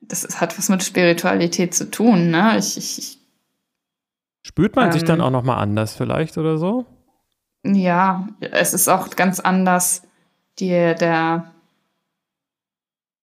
[0.00, 2.56] das ist, hat was mit Spiritualität zu tun, ne?
[2.58, 3.18] Ich, ich, ich
[4.42, 6.86] Spürt man ähm, sich dann auch noch mal anders vielleicht oder so?
[7.64, 10.02] Ja, es ist auch ganz anders,
[10.58, 11.52] die, der,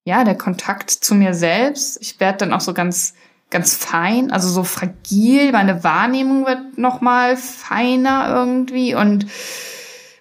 [0.05, 1.97] ja, der Kontakt zu mir selbst.
[1.99, 3.15] Ich werde dann auch so ganz,
[3.49, 5.51] ganz fein, also so fragil.
[5.51, 9.25] Meine Wahrnehmung wird noch mal feiner irgendwie und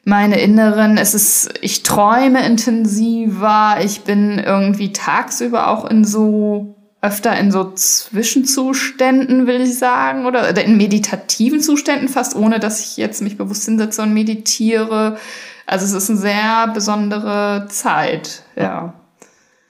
[0.04, 3.76] meine Inneren, es ist, ich träume intensiver.
[3.82, 10.56] Ich bin irgendwie tagsüber auch in so öfter in so Zwischenzuständen, will ich sagen, oder
[10.64, 15.18] in meditativen Zuständen fast, ohne dass ich jetzt mich bewusst hinsetze und meditiere.
[15.66, 18.94] Also es ist eine sehr besondere Zeit, ja.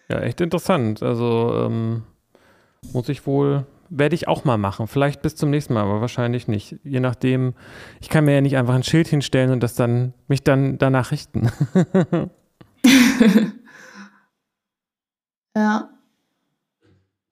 [0.08, 1.02] Ja, echt interessant.
[1.02, 2.02] Also ähm,
[2.92, 4.86] muss ich wohl, werde ich auch mal machen.
[4.86, 6.76] Vielleicht bis zum nächsten Mal, aber wahrscheinlich nicht.
[6.84, 7.54] Je nachdem,
[8.00, 11.10] ich kann mir ja nicht einfach ein Schild hinstellen und das dann, mich dann danach
[11.10, 11.50] richten.
[15.56, 15.90] ja.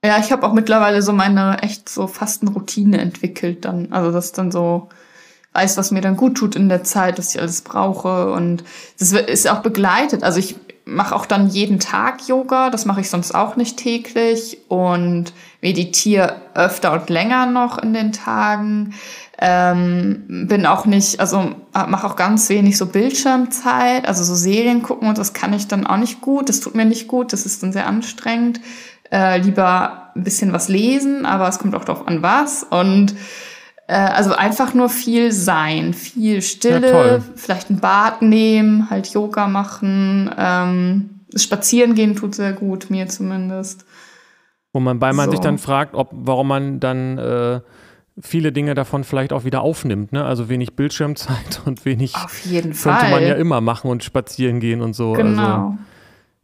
[0.04, 3.92] Ja, ich habe auch mittlerweile so meine echt so Fastenroutine entwickelt dann.
[3.92, 4.88] Also das dann so
[5.52, 8.32] weiß, was mir dann gut tut in der Zeit, was ich alles brauche.
[8.32, 8.64] Und
[8.98, 10.24] das ist auch begleitet.
[10.24, 14.58] Also ich mache auch dann jeden Tag Yoga, das mache ich sonst auch nicht täglich
[14.68, 18.94] und meditiere öfter und länger noch in den Tagen.
[19.38, 25.08] Ähm, bin auch nicht, also mache auch ganz wenig so Bildschirmzeit, also so Serien gucken
[25.08, 26.48] und das kann ich dann auch nicht gut.
[26.48, 28.60] Das tut mir nicht gut, das ist dann sehr anstrengend
[29.12, 32.64] äh, lieber ein bisschen was lesen, aber es kommt auch darauf an was.
[32.64, 33.14] Und
[33.86, 39.48] äh, also einfach nur viel sein, viel Stille, ja, vielleicht ein Bad nehmen, halt Yoga
[39.48, 43.84] machen, ähm, spazieren gehen tut sehr gut, mir zumindest.
[44.72, 45.32] Wo man, bei man so.
[45.32, 47.60] sich dann fragt, ob, warum man dann äh,
[48.20, 50.12] viele Dinge davon vielleicht auch wieder aufnimmt.
[50.12, 50.24] Ne?
[50.24, 53.10] Also wenig Bildschirmzeit und wenig Auf jeden könnte Fall.
[53.10, 55.12] man ja immer machen und spazieren gehen und so.
[55.12, 55.42] Genau.
[55.42, 55.78] Also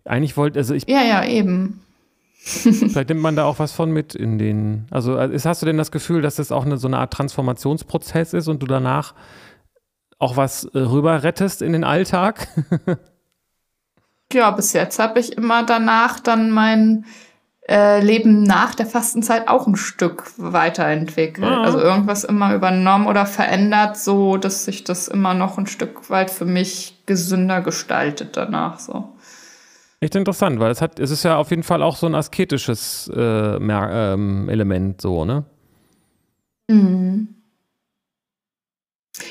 [0.04, 1.80] eigentlich wollte, also ich, ja, ja, eben.
[2.88, 5.76] vielleicht nimmt man da auch was von mit in den, also ist, hast du denn
[5.76, 9.14] das Gefühl, dass das auch eine, so eine Art Transformationsprozess ist und du danach
[10.18, 12.48] auch was äh, rüber rettest in den Alltag?
[14.32, 17.06] Ja, bis jetzt habe ich immer danach dann mein
[17.68, 21.46] äh, Leben nach der Fastenzeit auch ein Stück weiterentwickelt.
[21.46, 21.62] Ja.
[21.62, 26.30] Also irgendwas immer übernommen oder verändert, so dass sich das immer noch ein Stück weit
[26.30, 28.78] für mich gesünder gestaltet danach.
[28.78, 29.12] So.
[30.00, 33.10] Echt interessant, weil es hat, es ist ja auf jeden Fall auch so ein asketisches
[33.14, 35.44] äh, Mer ähm, Element, so, ne?
[36.70, 37.28] Mhm.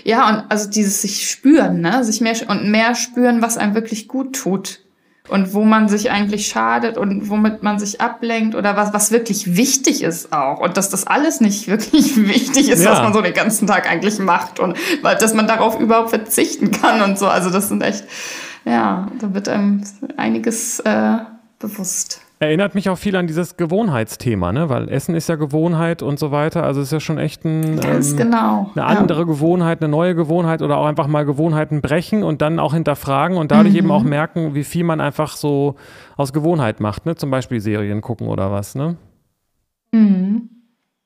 [0.03, 2.03] Ja, und also dieses sich spüren, ne?
[2.03, 4.81] Sich mehr und mehr spüren, was einem wirklich gut tut.
[5.29, 9.57] Und wo man sich eigentlich schadet und womit man sich ablenkt oder was, was wirklich
[9.57, 10.61] wichtig ist auch.
[10.61, 12.91] Und dass das alles nicht wirklich wichtig ist, Ja.
[12.91, 14.59] was man so den ganzen Tag eigentlich macht.
[14.61, 17.27] Und weil, dass man darauf überhaupt verzichten kann und so.
[17.27, 18.05] Also das sind echt,
[18.67, 19.81] ja, da wird einem
[20.17, 21.17] einiges äh,
[21.59, 22.21] bewusst.
[22.39, 24.69] Erinnert mich auch viel an dieses Gewohnheitsthema, ne?
[24.69, 26.63] Weil Essen ist ja Gewohnheit und so weiter.
[26.63, 28.69] Also es ist ja schon echt ein, ähm, genau.
[28.75, 32.75] eine andere Gewohnheit, eine neue Gewohnheit oder auch einfach mal Gewohnheiten brechen und dann auch
[32.75, 35.77] hinterfragen und dadurch eben auch merken, wie viel man einfach so
[36.15, 37.15] aus Gewohnheit macht, ne?
[37.15, 38.97] Zum Beispiel Serien gucken oder was, ne?
[39.93, 39.99] Ja.
[39.99, 40.49] Mhm.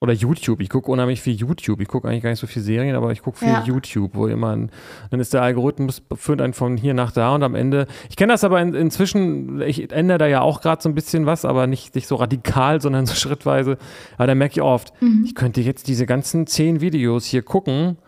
[0.03, 0.61] Oder YouTube.
[0.61, 1.79] Ich gucke unheimlich viel YouTube.
[1.79, 3.63] Ich gucke eigentlich gar nicht so viel Serien, aber ich gucke viel Ja.
[3.63, 4.71] YouTube, wo immer ein,
[5.11, 8.33] dann ist der Algorithmus, führt einen von hier nach da und am Ende, ich kenne
[8.33, 11.67] das aber in, inzwischen, ich ändere da ja auch gerade so ein bisschen was, aber
[11.67, 13.77] nicht, nicht so radikal, sondern so schrittweise.
[14.17, 14.91] Aber da merke ich oft,
[15.23, 17.99] ich könnte jetzt diese ganzen zehn Videos hier gucken,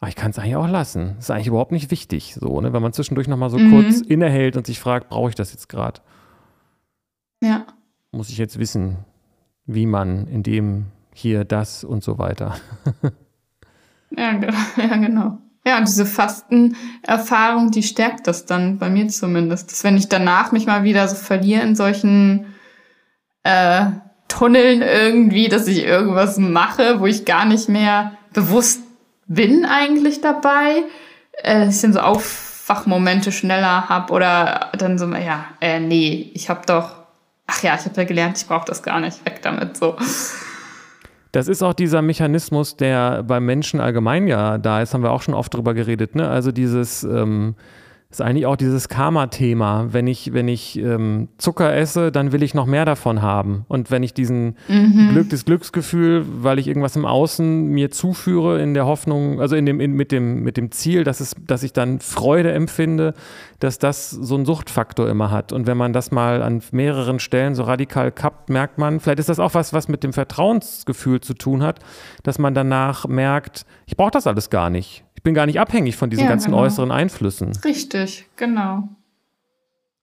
[0.00, 1.12] aber ich kann es eigentlich auch lassen.
[1.16, 2.74] Das ist eigentlich überhaupt nicht wichtig, so, ne?
[2.74, 6.02] Wenn man zwischendurch nochmal so kurz innehält und sich fragt, brauche ich das jetzt gerade?
[7.42, 7.64] Ja.
[8.10, 8.98] Muss ich jetzt wissen,
[9.64, 12.56] wie man in dem hier das und so weiter.
[14.16, 14.32] Ja,
[14.76, 15.38] ja, genau.
[15.64, 19.70] Ja, und diese Fastenerfahrung, die stärkt das dann bei mir zumindest.
[19.70, 22.46] Dass wenn ich danach mich mal wieder so verliere in solchen
[23.44, 23.86] äh,
[24.26, 28.80] Tunneln irgendwie, dass ich irgendwas mache, wo ich gar nicht mehr bewusst
[29.26, 30.82] bin eigentlich dabei,
[31.42, 36.66] äh, ich dann so Aufwachmomente schneller hab oder dann so, ja, äh, nee, ich hab
[36.66, 36.96] doch,
[37.46, 39.96] ach ja, ich habe ja gelernt, ich brauche das gar nicht, weg damit, so.
[41.32, 45.22] Das ist auch dieser Mechanismus, der beim Menschen allgemein ja da ist, haben wir auch
[45.22, 46.14] schon oft drüber geredet.
[46.14, 46.28] Ne?
[46.28, 47.54] Also dieses ähm,
[48.12, 49.88] ist eigentlich auch dieses Karma-Thema.
[49.92, 53.64] Wenn ich, wenn ich ähm, Zucker esse, dann will ich noch mehr davon haben.
[53.68, 54.56] Und wenn ich diesen
[55.10, 59.64] Glück, das Glücksgefühl, weil ich irgendwas im Außen mir zuführe, in der Hoffnung, also in
[59.64, 63.14] dem, in, mit, dem, mit dem Ziel, dass, es, dass ich dann Freude empfinde,
[63.60, 65.52] dass das so einen Suchtfaktor immer hat.
[65.52, 69.28] Und wenn man das mal an mehreren Stellen so radikal kappt, merkt man, vielleicht ist
[69.28, 71.78] das auch was, was mit dem Vertrauensgefühl zu tun hat,
[72.24, 75.04] dass man danach merkt, ich brauche das alles gar nicht.
[75.22, 76.64] Ich bin gar nicht abhängig von diesen Ja, ganzen genau.
[76.64, 77.52] äußeren Einflüssen.
[77.64, 78.88] Richtig, genau.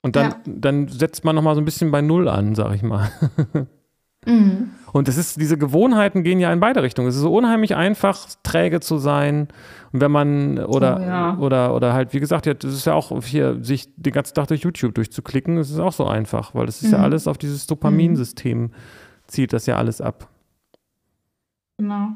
[0.00, 0.36] Und dann, Ja.
[0.46, 3.10] dann setzt man nochmal so ein bisschen bei Null an, sag ich mal.
[4.26, 4.70] Mhm.
[4.92, 7.06] Und es ist, diese Gewohnheiten gehen ja in beide Richtungen.
[7.08, 9.48] Es ist so unheimlich einfach, träge zu sein.
[9.92, 11.36] Und wenn man, oder, Oh ja.
[11.36, 14.48] oder, oder halt, wie gesagt, ja, das ist ja auch hier, sich den ganzen Tag
[14.48, 17.04] durch YouTube durchzuklicken, das ist auch so einfach, weil das ist ja Mhm.
[17.04, 18.70] alles auf dieses Dopaminsystem,
[19.26, 20.30] zielt das ja alles ab.
[21.76, 22.12] Genau.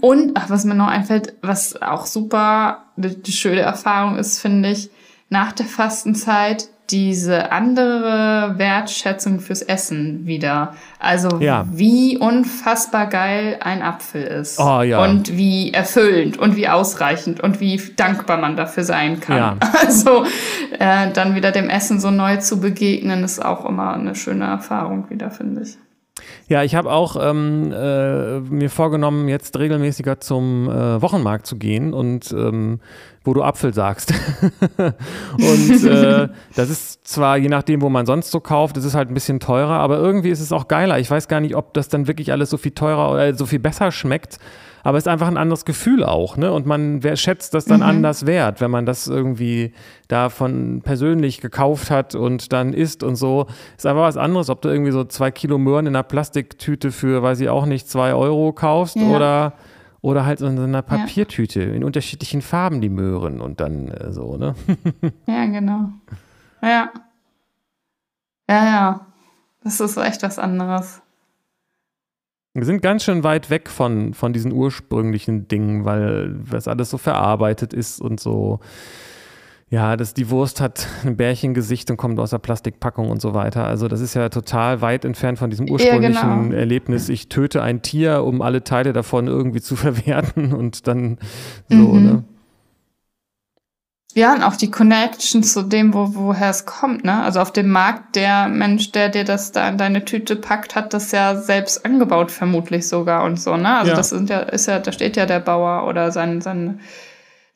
[0.00, 4.90] Und, ach, was mir noch einfällt, was auch super eine, schöne Erfahrung ist, finde ich,
[5.28, 10.74] nach der Fastenzeit diese andere Wertschätzung fürs Essen wieder.
[11.00, 11.66] Also Ja.
[11.72, 14.60] wie unfassbar geil ein Apfel ist.
[14.60, 15.02] Oh, ja.
[15.02, 19.36] Und wie erfüllend und wie ausreichend und wie dankbar man dafür sein kann.
[19.36, 19.56] Ja.
[19.84, 20.24] Also
[20.78, 25.10] äh, dann wieder dem Essen so neu zu begegnen, ist auch immer eine schöne Erfahrung
[25.10, 25.76] wieder, finde ich.
[26.48, 31.92] Ja, ich habe auch ähm, äh, mir vorgenommen, jetzt regelmäßiger zum äh, Wochenmarkt zu gehen
[31.92, 32.80] und ähm,
[33.24, 34.14] wo du Apfel sagst.
[34.78, 39.10] und äh, das ist zwar je nachdem, wo man sonst so kauft, es ist halt
[39.10, 40.98] ein bisschen teurer, aber irgendwie ist es auch geiler.
[40.98, 43.58] Ich weiß gar nicht, ob das dann wirklich alles so viel teurer oder so viel
[43.58, 44.38] besser schmeckt.
[44.86, 46.52] Aber es ist einfach ein anderes Gefühl auch, ne?
[46.52, 49.72] Und man schätzt das dann anders wert, wenn man das irgendwie
[50.06, 53.46] davon persönlich gekauft hat und dann isst und so.
[53.76, 57.20] Ist einfach was anderes, ob du irgendwie so zwei Kilo Möhren in einer Plastiktüte für,
[57.20, 59.08] weiß ich auch nicht, zwei Euro kaufst Ja.
[59.08, 59.52] oder,
[60.02, 64.36] oder halt so in einer Papiertüte in unterschiedlichen Farben die Möhren und dann äh, so,
[64.36, 64.54] ne?
[65.26, 65.88] Ja, genau.
[66.62, 66.92] Ja.
[68.48, 69.06] Ja, ja.
[69.64, 71.02] Das ist echt was anderes.
[72.56, 76.96] Wir sind ganz schön weit weg von, von diesen ursprünglichen Dingen, weil das alles so
[76.96, 78.60] verarbeitet ist und so.
[79.68, 83.66] ja, das, die Wurst hat ein Bärchengesicht und kommt aus der Plastikpackung und so weiter.
[83.66, 86.54] Also das ist ja total weit entfernt von diesem ursprünglichen ja, genau.
[86.54, 87.10] Erlebnis.
[87.10, 91.18] Ich töte ein Tier, um alle Teile davon irgendwie zu verwerten und dann
[91.68, 92.04] so, mhm.
[92.04, 92.24] ne?
[94.16, 97.22] Ja, und auch die Connection zu dem, wo, woher es kommt, ne?
[97.22, 100.94] Also auf dem Markt, der Mensch, der dir das da in deine Tüte packt, hat
[100.94, 103.76] das ja selbst angebaut, vermutlich sogar und so, ne?
[103.76, 103.96] Also ja.
[103.96, 106.80] das sind ja, ist ja, da steht ja der Bauer oder sein, sein,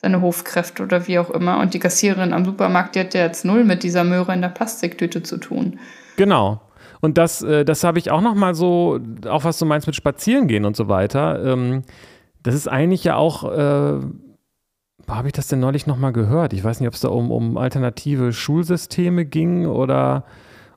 [0.02, 1.60] seine Hofkräfte oder wie auch immer.
[1.60, 4.50] Und die Kassiererin am Supermarkt, die hat ja jetzt null mit dieser Möhre in der
[4.50, 5.78] Plastiktüte zu tun.
[6.16, 6.60] Genau.
[7.00, 9.96] Und das, äh, das habe ich auch noch mal so, auch was du meinst mit
[9.96, 11.42] Spazierengehen und so weiter.
[11.42, 11.84] Ähm,
[12.42, 14.00] das ist eigentlich ja auch äh,
[15.14, 16.52] habe ich das denn neulich nochmal gehört?
[16.52, 20.24] Ich weiß nicht, ob es da um, um alternative Schulsysteme ging oder,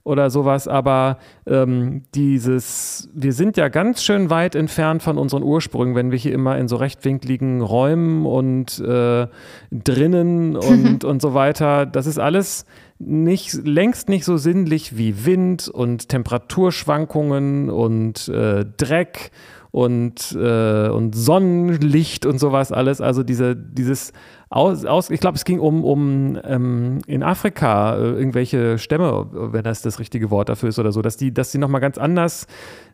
[0.03, 5.95] oder sowas, aber ähm, dieses, wir sind ja ganz schön weit entfernt von unseren Ursprüngen,
[5.95, 9.27] wenn wir hier immer in so rechtwinkligen Räumen und äh,
[9.71, 12.65] drinnen und, und so weiter, das ist alles
[12.99, 19.31] nicht, längst nicht so sinnlich wie Wind und Temperaturschwankungen und äh, Dreck
[19.73, 23.01] und, äh, und Sonnenlicht und sowas alles.
[23.01, 24.13] Also diese, dieses
[24.51, 29.63] aus, aus ich glaube, es ging um, um ähm, in Afrika äh, irgendwelche Stämme, wenn
[29.63, 32.45] das das richtige Wort dafür ist oder so, dass die, dass die nochmal ganz anders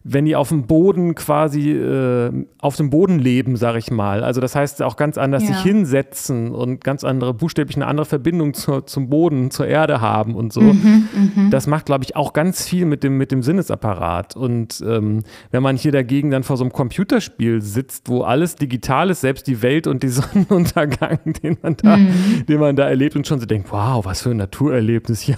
[0.04, 4.24] wenn die auf dem Boden quasi äh, auf dem Boden leben, sag ich mal.
[4.24, 5.50] Also das heißt auch ganz anders ja.
[5.50, 10.36] sich hinsetzen und ganz andere, buchstäblich eine andere Verbindung zur, zum Boden, zur Erde haben
[10.36, 10.62] und so.
[10.62, 11.50] Mhm, mh.
[11.50, 14.36] Das macht, glaube ich, auch ganz viel mit dem, mit dem Sinnesapparat.
[14.36, 19.10] Und ähm, wenn man hier dagegen dann vor so einem Computerspiel sitzt, wo alles digital
[19.10, 22.45] ist, selbst die Welt und die Sonnenuntergang, den man da, mhm.
[22.47, 25.38] den man da erlebt und schon so denkt, wow, was für ein Naturerlebnis hier.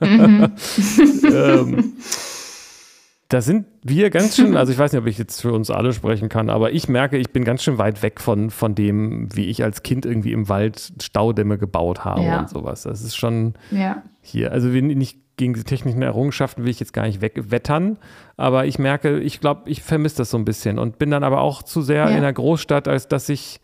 [0.00, 0.52] Mhm.
[1.32, 1.92] ähm,
[3.28, 5.92] da sind wir ganz schön, also ich weiß nicht, ob ich jetzt für uns alle
[5.92, 9.46] sprechen kann, aber ich merke, ich bin ganz schön weit weg von, von dem, wie
[9.46, 12.40] ich als Kind irgendwie im Wald Staudämme gebaut habe ja.
[12.40, 12.82] und sowas.
[12.82, 14.02] Das ist schon ja.
[14.22, 14.52] hier.
[14.52, 17.98] Also nicht gegen die technischen Errungenschaften will ich jetzt gar nicht wegwettern,
[18.36, 21.40] aber ich merke, ich glaube, ich vermisse das so ein bisschen und bin dann aber
[21.40, 22.16] auch zu sehr ja.
[22.16, 23.60] in der Großstadt, als dass ich,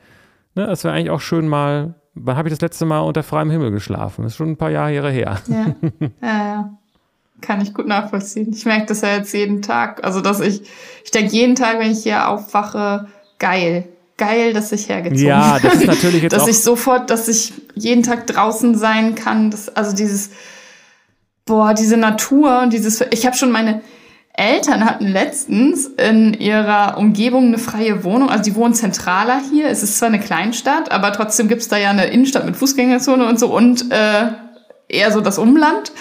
[0.54, 3.50] ne, es wäre eigentlich auch schön mal, wann habe ich das letzte Mal unter freiem
[3.50, 4.22] Himmel geschlafen?
[4.22, 5.38] Das ist schon ein paar Jahre her.
[5.48, 5.74] Ja,
[6.20, 6.78] ja, ja.
[7.42, 8.50] Kann ich gut nachvollziehen.
[8.54, 10.02] Ich merke das ja jetzt jeden Tag.
[10.02, 10.62] Also, dass ich,
[11.04, 13.88] ich denke jeden Tag, wenn ich hier aufwache, geil.
[14.16, 18.02] Geil, dass ich hergezogen Ja, das ist natürlich jetzt Dass ich sofort, dass ich jeden
[18.02, 19.50] Tag draußen sein kann.
[19.50, 20.30] Das, also dieses,
[21.44, 23.82] boah, diese Natur und dieses, ich habe schon meine,
[24.34, 28.30] Eltern hatten letztens in ihrer Umgebung eine freie Wohnung.
[28.30, 29.68] Also die wohnen zentraler hier.
[29.68, 33.38] Es ist zwar eine Kleinstadt, aber trotzdem gibt's da ja eine Innenstadt mit Fußgängerzone und
[33.38, 34.28] so und äh,
[34.92, 35.92] eher so das Umland.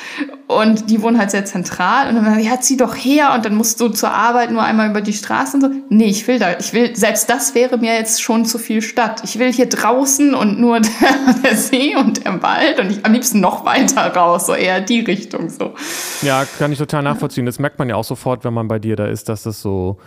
[0.47, 2.09] Und die wohnen halt sehr zentral.
[2.09, 5.01] Und dann, ja, zieh doch her und dann musst du zur Arbeit nur einmal über
[5.01, 5.69] die Straße und so.
[5.89, 9.21] Nee, ich will da, ich will, selbst das wäre mir jetzt schon zu viel Stadt.
[9.23, 13.13] Ich will hier draußen und nur der, der See und der Wald und ich am
[13.13, 15.73] liebsten noch weiter raus, so eher die Richtung so.
[16.21, 17.45] Ja, kann ich total nachvollziehen.
[17.45, 19.97] Das merkt man ja auch sofort, wenn man bei dir da ist, dass das so,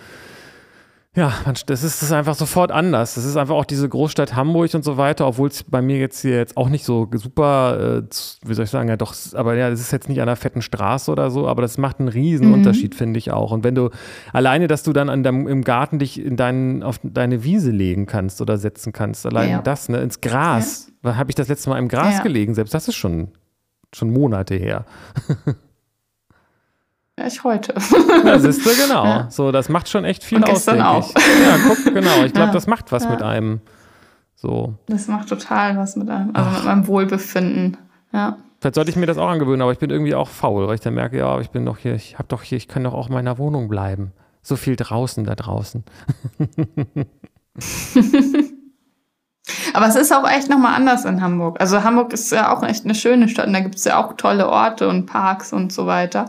[1.17, 3.15] ja, das ist, das ist einfach sofort anders.
[3.15, 6.23] Das ist einfach auch diese Großstadt Hamburg und so weiter, obwohl es bei mir jetzt
[6.23, 8.03] hier jetzt auch nicht so super, äh,
[8.45, 10.61] wie soll ich sagen, ja doch, aber ja, das ist jetzt nicht an einer fetten
[10.61, 12.55] Straße oder so, aber das macht einen riesen mhm.
[12.55, 13.53] Unterschied, finde ich auch.
[13.53, 13.91] Und wenn du
[14.33, 18.07] alleine, dass du dann an deinem, im Garten dich in deinen, auf deine Wiese legen
[18.07, 19.63] kannst oder setzen kannst, allein ja.
[19.63, 20.91] das, ne, ins Gras.
[21.05, 21.17] Ja.
[21.17, 22.23] Habe ich das letzte Mal im Gras ja.
[22.25, 22.55] gelegen?
[22.55, 23.29] Selbst das ist schon,
[23.93, 24.85] schon Monate her.
[27.19, 27.75] Ja, ich heute.
[28.25, 29.05] Ja, siehst du, genau.
[29.05, 29.31] Ja.
[29.31, 31.09] So, das macht schon echt viel Und aus, denke auch.
[31.09, 31.15] ich.
[31.15, 32.25] Ja, guck, genau.
[32.25, 32.53] Ich glaube, ja.
[32.53, 33.11] das macht was ja.
[33.11, 33.61] mit einem.
[34.35, 34.75] So.
[34.87, 36.57] Das macht total was mit einem, also Ach.
[36.57, 37.77] mit meinem Wohlbefinden.
[38.13, 38.37] Ja.
[38.61, 40.81] Vielleicht sollte ich mir das auch angewöhnen, aber ich bin irgendwie auch faul, weil ich
[40.81, 43.09] dann merke, ja, ich bin doch hier, ich habe doch hier, ich kann doch auch
[43.09, 44.13] in meiner Wohnung bleiben.
[44.43, 45.85] So viel draußen da draußen.
[49.75, 51.61] Aber es ist auch echt nochmal anders in Hamburg.
[51.61, 54.15] Also Hamburg ist ja auch echt eine schöne Stadt und da gibt es ja auch
[54.15, 56.27] tolle Orte und Parks und so weiter.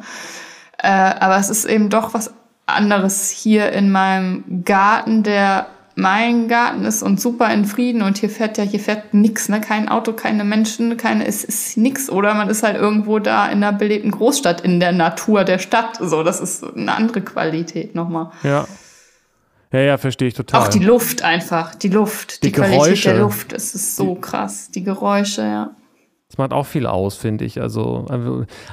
[0.86, 2.32] Äh, aber es ist eben doch was
[2.68, 5.66] anderes hier in meinem Garten, der
[5.96, 9.62] mein Garten ist und super in Frieden und hier fährt ja, hier fährt nix, ne?
[9.62, 12.10] Kein Auto, keine Menschen, keine, es ist nix.
[12.10, 15.98] Oder man ist halt irgendwo da in einer belebten Großstadt, in der Natur der Stadt.
[16.00, 18.32] So, das ist eine andere Qualität nochmal.
[18.44, 18.68] Ja.
[19.72, 20.62] Ja, ja, verstehe ich total.
[20.62, 23.10] Auch die Luft einfach, die Luft, die, die Qualität Geräusche.
[23.10, 24.70] der Luft, es ist so krass.
[24.70, 25.72] Die Geräusche, ja.
[26.36, 27.62] Das macht auch viel aus, finde ich.
[27.62, 28.06] Also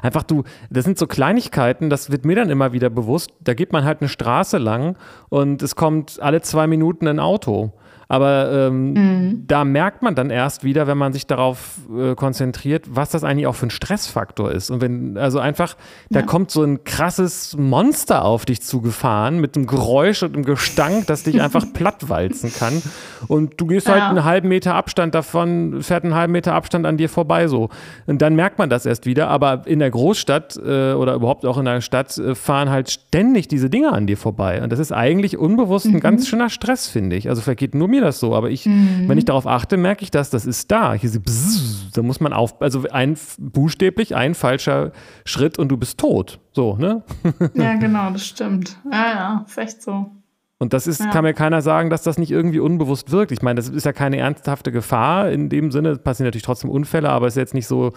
[0.02, 3.30] einfach du, das sind so Kleinigkeiten, das wird mir dann immer wieder bewusst.
[3.38, 4.96] Da geht man halt eine Straße lang
[5.28, 7.72] und es kommt alle zwei Minuten ein Auto.
[8.12, 9.44] Aber ähm, mhm.
[9.46, 13.46] da merkt man dann erst wieder, wenn man sich darauf äh, konzentriert, was das eigentlich
[13.46, 14.70] auch für ein Stressfaktor ist.
[14.70, 15.76] Und wenn, also einfach,
[16.10, 16.20] ja.
[16.20, 21.06] da kommt so ein krasses Monster auf dich zugefahren mit einem Geräusch und einem Gestank,
[21.06, 22.82] das dich einfach plattwalzen kann.
[23.28, 24.08] Und du gehst halt ja.
[24.08, 27.70] halt einen halben Meter Abstand davon, fährt einen halben Meter Abstand an dir vorbei so.
[28.04, 29.28] Und dann merkt man das erst wieder.
[29.28, 33.48] Aber in der Großstadt äh, oder überhaupt auch in der Stadt äh, fahren halt ständig
[33.48, 34.62] diese Dinge an dir vorbei.
[34.62, 36.00] Und das ist eigentlich unbewusst ein mhm.
[36.00, 37.30] ganz schöner Stress, finde ich.
[37.30, 39.04] Also vielleicht geht nur mir das so, aber ich, mhm.
[39.06, 40.92] wenn ich darauf achte, merke ich das, das ist da.
[40.92, 44.92] Hier bzzz, da muss man auf, also ein buchstäblich ein falscher
[45.24, 46.40] Schritt und du bist tot.
[46.52, 47.02] So, ne?
[47.54, 48.76] Ja, genau, das stimmt.
[48.90, 50.10] Ja, ja, ist echt so.
[50.58, 51.10] Und das ist, ja.
[51.10, 53.32] kann mir keiner sagen, dass das nicht irgendwie unbewusst wirkt.
[53.32, 55.88] Ich meine, das ist ja keine ernsthafte Gefahr in dem Sinne.
[55.88, 57.92] Es passieren natürlich trotzdem Unfälle, aber es ist jetzt nicht so,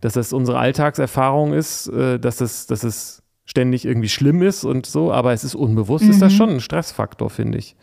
[0.00, 4.86] dass das unsere Alltagserfahrung ist, äh, dass es, dass es ständig irgendwie schlimm ist und
[4.86, 6.10] so, aber es ist unbewusst, mhm.
[6.10, 6.36] ist das mhm.
[6.36, 7.76] schon ein Stressfaktor, finde ich.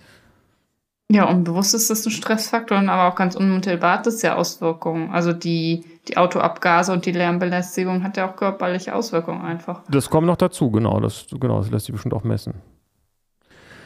[1.11, 5.11] Ja, unbewusst ist das ein Stressfaktor, aber auch ganz unmittelbar hat das ja Auswirkungen.
[5.11, 9.83] Also die, die Autoabgase und die Lärmbelästigung hat ja auch körperliche Auswirkungen einfach.
[9.89, 10.99] Das kommt noch dazu, genau.
[10.99, 12.55] Das, genau, das lässt sich bestimmt auch messen.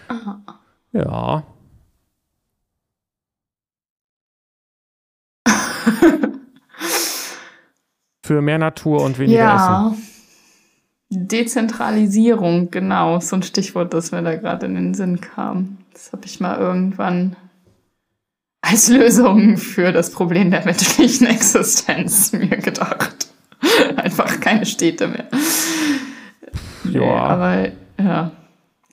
[0.08, 0.42] Aha.
[0.94, 1.44] Ja.
[8.24, 9.88] Für mehr Natur und weniger ja.
[9.92, 10.02] Essen.
[11.10, 15.78] Dezentralisierung, genau, so ein Stichwort, das mir da gerade in den Sinn kam.
[15.98, 17.36] Das habe ich mal irgendwann
[18.62, 23.30] als Lösung für das Problem der menschlichen Existenz mir gedacht.
[23.96, 25.26] Einfach keine Städte mehr.
[26.84, 26.92] Ja.
[26.92, 27.68] Nee, aber
[28.00, 28.32] ja,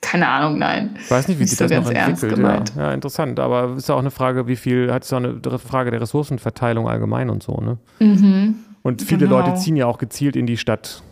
[0.01, 0.97] keine Ahnung, nein.
[0.99, 2.73] Ich weiß nicht, wie sich so das noch entwickelt.
[2.75, 2.85] Ja.
[2.85, 2.93] ja.
[2.93, 3.39] interessant.
[3.39, 6.89] Aber ist ja auch eine Frage, wie viel, hat es auch eine Frage der Ressourcenverteilung
[6.89, 7.77] allgemein und so, ne?
[7.99, 9.41] Mhm, und viele genau.
[9.41, 11.03] Leute ziehen ja auch gezielt in die Stadt.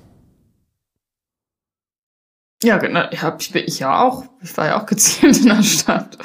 [2.63, 3.03] Ja, genau.
[3.11, 4.23] Ja, ich, bin, ich ja auch.
[4.41, 6.17] Ich war ja auch gezielt in der Stadt.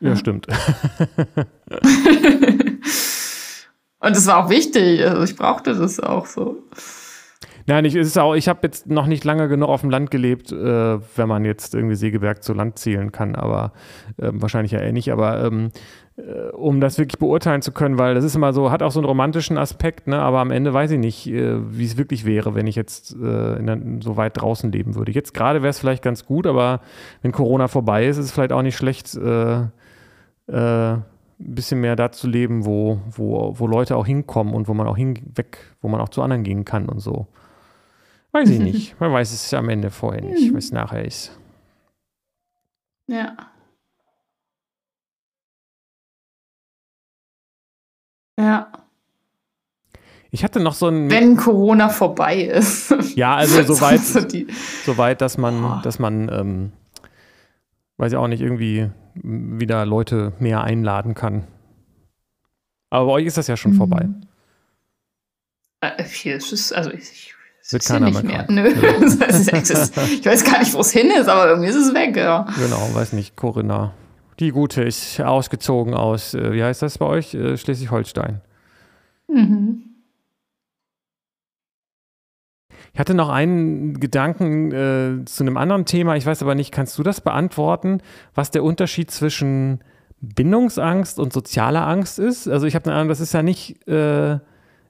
[0.00, 0.46] Ja, stimmt.
[4.00, 5.04] Und es war auch wichtig.
[5.04, 6.62] Also ich brauchte das auch so.
[7.66, 10.52] Nein, ich, ist auch, ich habe jetzt noch nicht lange genug auf dem Land gelebt,
[10.52, 13.72] äh, wenn man jetzt irgendwie Sägeberg zu Land zielen kann, aber
[14.16, 15.70] äh, wahrscheinlich ja eh nicht, aber ähm, äh,
[16.52, 19.06] um das wirklich beurteilen zu können, weil das ist immer so, hat auch so einen
[19.06, 22.66] romantischen Aspekt, ne, aber am Ende weiß ich nicht, äh, wie es wirklich wäre, wenn
[22.66, 25.12] ich jetzt äh, so weit draußen leben würde.
[25.12, 26.80] Jetzt gerade wäre es vielleicht ganz gut, aber
[27.22, 29.66] wenn Corona vorbei ist, ist es vielleicht auch nicht schlecht, äh,
[30.50, 31.04] ein
[31.36, 34.96] bisschen mehr da zu leben, wo, wo, wo Leute auch hinkommen und wo man auch
[34.96, 37.26] hinweg, wo man auch zu anderen gehen kann und so.
[38.32, 39.00] Weiß ich nicht.
[39.00, 41.38] Man weiß es am Ende vorher nicht, was nachher ist.
[43.06, 43.36] Ja.
[48.38, 48.68] Ja.
[50.30, 51.10] Ich hatte noch so ein.
[51.10, 52.94] Wenn Corona vorbei ist.
[53.16, 54.00] Ja, also soweit,
[54.84, 55.80] soweit dass man, oh.
[55.82, 56.72] dass man, ähm,
[57.96, 61.46] weiß ich auch nicht, irgendwie wieder Leute mehr einladen kann.
[62.90, 63.76] Aber bei euch ist das ja schon mhm.
[63.76, 64.08] vorbei.
[65.80, 67.34] Äh, hier ist es, also ich,
[67.70, 68.46] wird keiner nicht mehr.
[68.48, 68.68] Nö.
[68.68, 72.46] ich weiß gar nicht, wo es hin ist, aber irgendwie ist es weg, ja.
[72.56, 73.36] Genau, weiß nicht.
[73.36, 73.92] Corinna.
[74.38, 77.34] Die gute ist ausgezogen aus, äh, wie heißt das bei euch?
[77.34, 78.40] Äh, Schleswig-Holstein.
[79.28, 79.82] Mhm.
[82.92, 86.16] Ich hatte noch einen Gedanken äh, zu einem anderen Thema.
[86.16, 88.00] Ich weiß aber nicht, kannst du das beantworten,
[88.34, 89.80] was der Unterschied zwischen
[90.20, 92.48] Bindungsangst und sozialer Angst ist?
[92.48, 94.38] Also ich habe eine Ahnung, das ist ja nicht äh,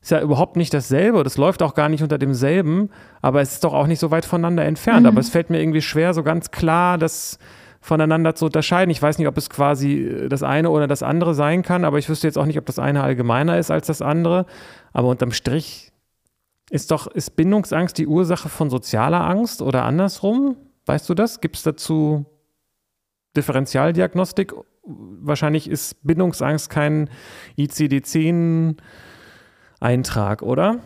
[0.00, 1.24] ist ja überhaupt nicht dasselbe.
[1.24, 2.90] Das läuft auch gar nicht unter demselben,
[3.20, 5.02] aber es ist doch auch nicht so weit voneinander entfernt.
[5.02, 5.06] Mhm.
[5.06, 7.38] Aber es fällt mir irgendwie schwer, so ganz klar das
[7.80, 8.90] voneinander zu unterscheiden.
[8.90, 11.98] Ich weiß nicht, ob es quasi äh, das eine oder das andere sein kann, aber
[11.98, 14.46] ich wüsste jetzt auch nicht, ob das eine allgemeiner ist als das andere.
[14.92, 15.92] Aber unterm Strich
[16.70, 20.56] ist doch, ist Bindungsangst die Ursache von sozialer Angst oder andersrum?
[20.86, 21.40] Weißt du das?
[21.40, 22.26] Gibt es dazu
[23.36, 24.54] Differentialdiagnostik?
[24.84, 27.10] Wahrscheinlich ist Bindungsangst kein
[27.58, 28.76] ICD-10
[29.80, 30.80] Eintrag, oder?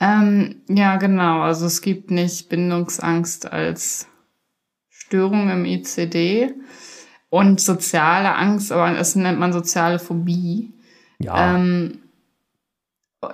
[0.00, 1.42] Ähm, ja, genau.
[1.42, 4.09] Also es gibt nicht Bindungsangst als
[5.10, 6.54] Störung im ICD
[7.30, 10.72] und soziale Angst, aber es nennt man soziale Phobie.
[11.18, 11.56] Ja.
[11.56, 11.98] Ähm,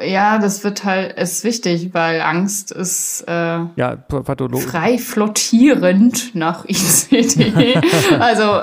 [0.01, 7.79] ja, das wird halt, ist wichtig, weil Angst ist äh, ja, frei flottierend nach ICD.
[8.19, 8.63] also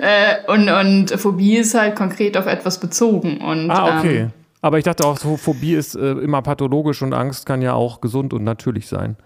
[0.00, 3.42] äh, und, und Phobie ist halt konkret auf etwas bezogen.
[3.42, 4.18] Und, ah, okay.
[4.18, 4.30] Ähm,
[4.62, 8.00] Aber ich dachte auch, so Phobie ist äh, immer pathologisch und Angst kann ja auch
[8.00, 9.16] gesund und natürlich sein.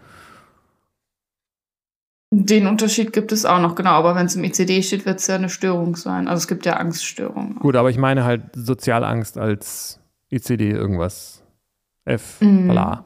[2.32, 3.90] Den Unterschied gibt es auch noch, genau.
[3.90, 6.28] Aber wenn es im ICD steht, wird es ja eine Störung sein.
[6.28, 7.56] Also es gibt ja Angststörungen.
[7.56, 10.00] Gut, aber ich meine halt Sozialangst als
[10.30, 11.42] ICD irgendwas.
[12.04, 12.68] F, mm.
[12.68, 13.04] bla.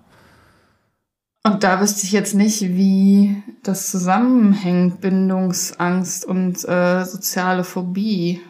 [1.43, 8.41] Und da wüsste ich jetzt nicht, wie das zusammenhängt, Bindungsangst und äh, soziale Phobie.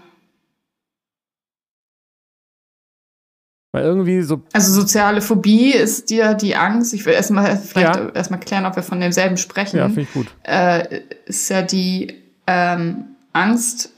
[3.75, 4.41] Weil irgendwie so.
[4.53, 6.95] Also soziale Phobie ist dir die Angst.
[6.95, 8.09] Ich will erstmal vielleicht ja.
[8.11, 9.79] erstmal klären, ob wir von demselben sprechen.
[9.79, 10.29] Ja, finde ich gut.
[10.45, 12.15] Äh, ist ja die
[12.47, 13.91] ähm, Angst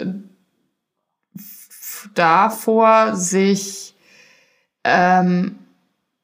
[2.14, 3.94] davor, sich
[4.82, 5.56] ähm,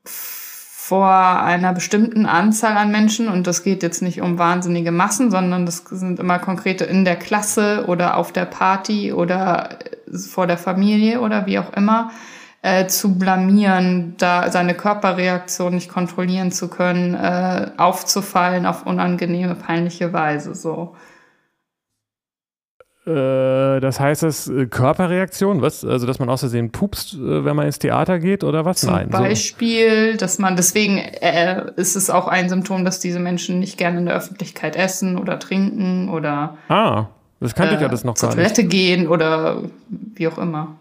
[0.03, 5.67] vor einer bestimmten Anzahl an Menschen, und das geht jetzt nicht um wahnsinnige Massen, sondern
[5.67, 9.79] das sind immer konkrete in der Klasse oder auf der Party oder
[10.31, 12.11] vor der Familie oder wie auch immer,
[12.63, 20.13] äh, zu blamieren, da seine Körperreaktion nicht kontrollieren zu können, äh, aufzufallen auf unangenehme, peinliche
[20.13, 20.55] Weise.
[20.55, 20.95] So.
[23.05, 25.85] Äh, das heißt, es äh, Körperreaktion, was?
[25.85, 28.79] Also, dass man aus Versehen pupst, äh, wenn man ins Theater geht oder was?
[28.79, 29.09] Zum Nein.
[29.09, 30.19] Beispiel, so.
[30.19, 34.07] dass man, deswegen äh, ist es auch ein Symptom, dass diese Menschen nicht gerne in
[34.07, 36.59] der Öffentlichkeit essen oder trinken oder.
[36.69, 37.07] Ah,
[37.41, 38.37] das kannte äh, ich ja das noch gar nicht.
[38.37, 40.77] Zur Toilette gehen oder wie auch immer.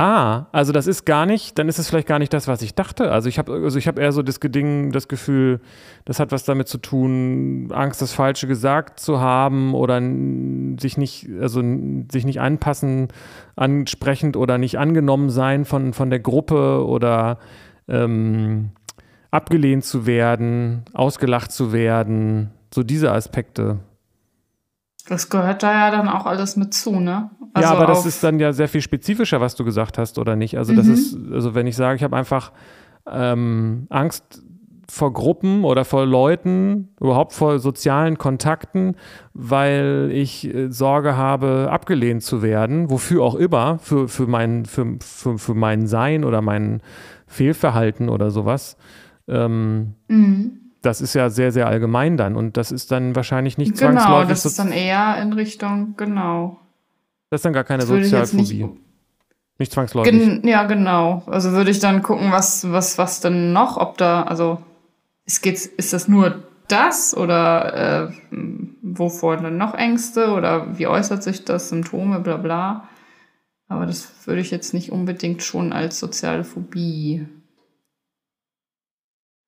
[0.00, 2.74] Ah, also das ist gar nicht, dann ist es vielleicht gar nicht das, was ich
[2.74, 3.12] dachte.
[3.12, 5.60] Also ich habe also ich eher so das Ding, das Gefühl,
[6.06, 10.00] das hat was damit zu tun, Angst, das Falsche gesagt zu haben oder
[10.80, 11.60] sich nicht, also
[12.10, 13.08] sich nicht anpassen,
[13.56, 17.38] ansprechend oder nicht angenommen sein von, von der Gruppe oder
[17.86, 18.70] ähm,
[19.30, 23.80] abgelehnt zu werden, ausgelacht zu werden, so diese Aspekte.
[25.10, 27.30] Das gehört da ja dann auch alles mit zu, ne?
[27.52, 30.36] Also ja, aber das ist dann ja sehr viel spezifischer, was du gesagt hast, oder
[30.36, 30.56] nicht?
[30.56, 30.94] Also, das mhm.
[30.94, 32.52] ist, also wenn ich sage, ich habe einfach
[33.10, 34.44] ähm, Angst
[34.88, 38.94] vor Gruppen oder vor Leuten, überhaupt vor sozialen Kontakten,
[39.34, 44.96] weil ich äh, Sorge habe, abgelehnt zu werden, wofür auch immer, für, für, mein, für,
[45.00, 46.82] für, für mein Sein oder mein
[47.26, 48.76] Fehlverhalten oder sowas.
[49.26, 53.72] Ähm, mhm das ist ja sehr, sehr allgemein dann und das ist dann wahrscheinlich nicht
[53.72, 54.18] genau, zwangsläufig.
[54.18, 56.58] Genau, das ist dann eher in Richtung, genau.
[57.30, 58.64] Das ist dann gar keine Sozialphobie.
[58.64, 58.80] Nicht,
[59.58, 60.12] nicht, zwangsläufig.
[60.12, 61.22] Gen ja, genau.
[61.26, 64.58] Also würde ich dann gucken, was, was, was denn noch, ob da, also
[65.26, 68.12] ist, geht's, ist das nur das oder äh,
[68.82, 72.88] wovor dann noch Ängste oder wie äußert sich das, Symptome, bla bla.
[73.68, 77.26] Aber das würde ich jetzt nicht unbedingt schon als soziale Phobie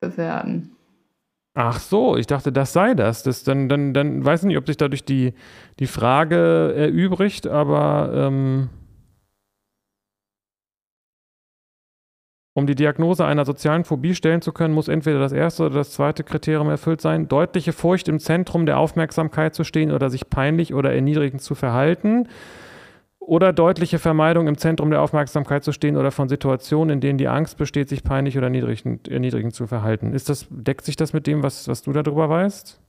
[0.00, 0.76] bewerten.
[1.54, 3.22] Ach so, ich dachte, das sei das.
[3.22, 5.34] das dann, dann, dann weiß ich nicht, ob sich dadurch die,
[5.80, 8.70] die Frage erübrigt, aber ähm,
[12.54, 15.92] um die Diagnose einer sozialen Phobie stellen zu können, muss entweder das erste oder das
[15.92, 20.72] zweite Kriterium erfüllt sein, deutliche Furcht im Zentrum der Aufmerksamkeit zu stehen oder sich peinlich
[20.72, 22.28] oder erniedrigend zu verhalten
[23.26, 27.28] oder deutliche Vermeidung im Zentrum der Aufmerksamkeit zu stehen oder von Situationen, in denen die
[27.28, 30.12] Angst besteht, sich peinlich oder erniedrigend, erniedrigend zu verhalten.
[30.12, 32.80] Ist das, deckt sich das mit dem, was, was du darüber weißt?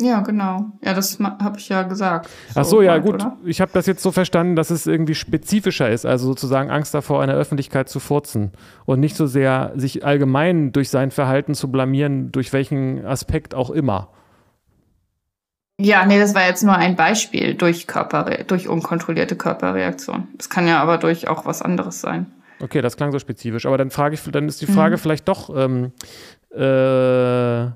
[0.00, 0.66] Ja, genau.
[0.84, 2.28] Ja, das habe ich ja gesagt.
[2.54, 3.14] So Ach so, ja, gut.
[3.14, 3.36] Oder?
[3.44, 7.22] Ich habe das jetzt so verstanden, dass es irgendwie spezifischer ist, also sozusagen Angst davor,
[7.22, 8.52] in der Öffentlichkeit zu furzen
[8.84, 13.70] und nicht so sehr sich allgemein durch sein Verhalten zu blamieren, durch welchen Aspekt auch
[13.70, 14.10] immer.
[15.80, 20.26] Ja, nee, das war jetzt nur ein Beispiel durch Körper, durch unkontrollierte Körperreaktion.
[20.36, 22.26] Das kann ja aber durch auch was anderes sein.
[22.60, 23.64] Okay, das klang so spezifisch.
[23.64, 25.00] Aber dann frage ich, dann ist die Frage mhm.
[25.00, 25.92] vielleicht doch ähm,
[26.50, 27.70] äh,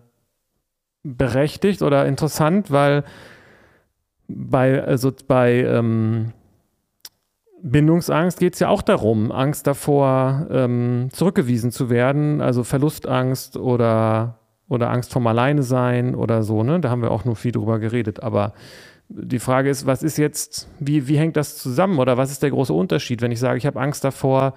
[1.05, 3.05] berechtigt oder interessant, weil
[4.27, 6.33] bei, also bei ähm,
[7.63, 14.41] Bindungsangst geht es ja auch darum, Angst davor, ähm, zurückgewiesen zu werden, also Verlustangst oder
[14.73, 16.81] oder Angst vorm Alleine sein oder so, ne?
[16.81, 18.23] Da haben wir auch nur viel drüber geredet.
[18.23, 18.55] Aber
[19.09, 22.51] die Frage ist, was ist jetzt, wie, wie hängt das zusammen oder was ist der
[22.51, 24.55] große Unterschied, wenn ich sage, ich habe Angst davor,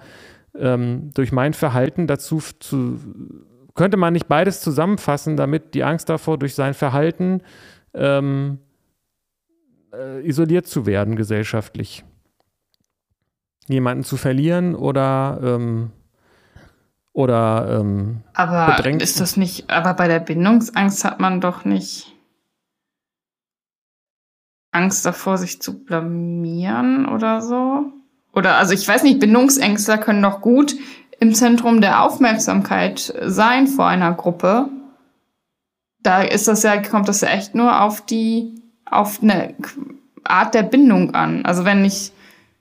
[0.58, 2.98] ähm, durch mein Verhalten dazu zu,
[3.74, 7.42] könnte man nicht beides zusammenfassen, damit die Angst davor, durch sein Verhalten
[7.92, 8.58] ähm,
[9.92, 12.04] äh, isoliert zu werden gesellschaftlich?
[13.68, 15.90] Jemanden zu verlieren oder ähm,
[17.16, 19.00] oder ähm, aber bedrängt.
[19.00, 22.14] ist das nicht, aber bei der Bindungsangst hat man doch nicht
[24.70, 27.86] Angst davor, sich zu blamieren oder so?
[28.34, 30.76] Oder also ich weiß nicht, Bindungsängstler können doch gut
[31.18, 34.68] im Zentrum der Aufmerksamkeit sein vor einer Gruppe.
[36.00, 39.54] Da ist das ja, kommt das ja echt nur auf die, auf eine
[40.22, 41.46] Art der Bindung an.
[41.46, 42.12] Also wenn ich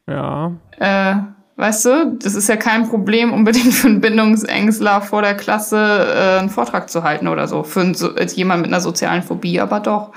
[0.07, 0.53] ja.
[0.79, 1.15] Äh,
[1.57, 6.39] Weißt du, das ist ja kein Problem, unbedingt für einen Bindungsängstler vor der Klasse äh,
[6.39, 7.63] einen Vortrag zu halten oder so.
[7.63, 10.11] Für einen, so, jemand mit einer sozialen Phobie, aber doch.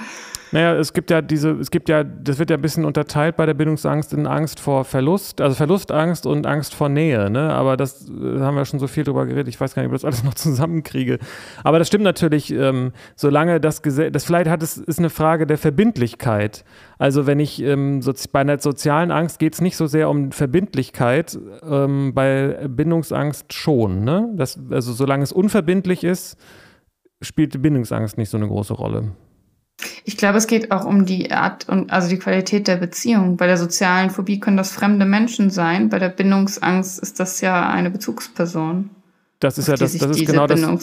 [0.53, 3.45] Naja, es gibt ja diese, es gibt ja, das wird ja ein bisschen unterteilt bei
[3.45, 7.53] der Bindungsangst in Angst vor Verlust, also Verlustangst und Angst vor Nähe, ne?
[7.53, 9.95] Aber das äh, haben wir schon so viel drüber geredet, ich weiß gar nicht, ob
[9.95, 11.19] ich das alles noch zusammenkriege.
[11.65, 15.47] Aber das stimmt natürlich, ähm, solange das Gesetz, das vielleicht hat es, ist eine Frage
[15.47, 16.65] der Verbindlichkeit.
[16.99, 20.33] Also wenn ich ähm, so, bei einer sozialen Angst geht es nicht so sehr um
[20.33, 24.31] Verbindlichkeit, ähm, bei Bindungsangst schon, ne?
[24.37, 26.39] Das, also solange es unverbindlich ist,
[27.21, 29.13] spielt die Bindungsangst nicht so eine große Rolle.
[30.05, 33.37] Ich glaube, es geht auch um die Art und also die Qualität der Beziehung.
[33.37, 35.89] Bei der sozialen Phobie können das fremde Menschen sein.
[35.89, 38.91] Bei der Bindungsangst ist das ja eine Bezugsperson.
[39.41, 40.61] Das ist ja das, das ist genau das.
[40.61, 40.75] Genau,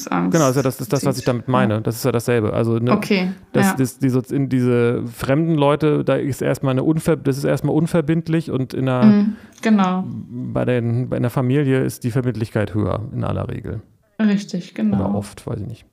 [0.49, 1.81] ist ja das, ist das, was ich damit meine.
[1.81, 2.53] Das ist ja dasselbe.
[2.53, 3.33] Also ne, okay.
[3.51, 3.75] Das, ja.
[3.75, 8.51] das, die, in diese fremden Leute, da ist erstmal eine Unver das ist erstmal unverbindlich
[8.51, 10.05] und in einer mhm, genau.
[10.07, 13.81] bei, den, bei einer Familie ist die Verbindlichkeit höher in aller Regel.
[14.21, 14.99] Richtig, genau.
[14.99, 15.85] Oder oft, weiß ich nicht.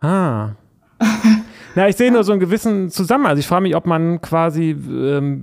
[0.00, 0.50] Ah.
[1.74, 3.30] Na, ich sehe nur so einen gewissen Zusammenhang.
[3.30, 5.40] Also ich frage mich, ob man quasi, ähm,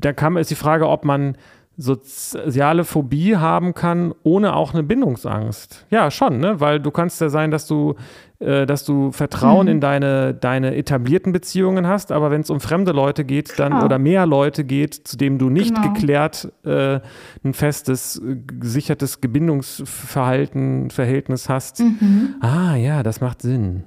[0.00, 1.36] da kam ist die Frage, ob man
[1.80, 5.86] soziale Phobie haben kann, ohne auch eine Bindungsangst.
[5.90, 6.60] Ja, schon, ne?
[6.60, 7.94] Weil du kannst ja sein, dass du,
[8.38, 9.72] äh, dass du Vertrauen mhm.
[9.72, 13.84] in deine, deine etablierten Beziehungen hast, aber wenn es um fremde Leute geht, dann Klar.
[13.84, 15.92] oder mehr Leute geht, zu dem du nicht genau.
[15.92, 17.00] geklärt äh,
[17.44, 21.80] ein festes, gesichertes Bindungsverhalten, Verhältnis hast.
[21.80, 22.34] Mhm.
[22.40, 23.84] Ah ja, das macht Sinn.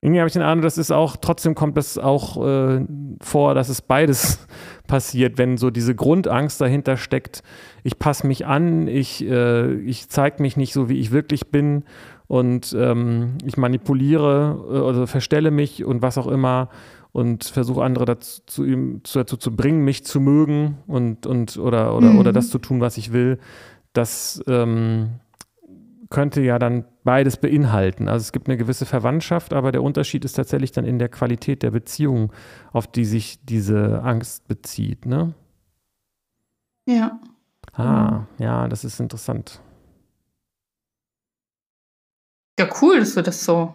[0.00, 2.86] Irgendwie habe ich den Eindruck, dass es auch, trotzdem kommt das auch äh,
[3.20, 4.46] vor, dass es beides
[4.86, 7.42] passiert, wenn so diese Grundangst dahinter steckt,
[7.82, 11.84] ich passe mich an, ich, äh, ich zeige mich nicht so, wie ich wirklich bin
[12.28, 16.68] und ähm, ich manipuliere äh, oder verstelle mich und was auch immer
[17.10, 22.10] und versuche andere dazu, zu, dazu zu bringen, mich zu mögen und, und oder, oder,
[22.10, 22.18] mhm.
[22.18, 23.38] oder das zu tun, was ich will.
[23.94, 25.08] Das ähm,
[26.10, 28.08] könnte ja dann beides beinhalten.
[28.08, 31.62] Also es gibt eine gewisse Verwandtschaft, aber der Unterschied ist tatsächlich dann in der Qualität
[31.62, 32.32] der Beziehung,
[32.72, 35.06] auf die sich diese Angst bezieht.
[35.06, 35.34] Ne?
[36.86, 37.20] Ja.
[37.74, 39.60] Ah, ja, das ist interessant.
[42.58, 43.74] Ja, cool, dass wir das so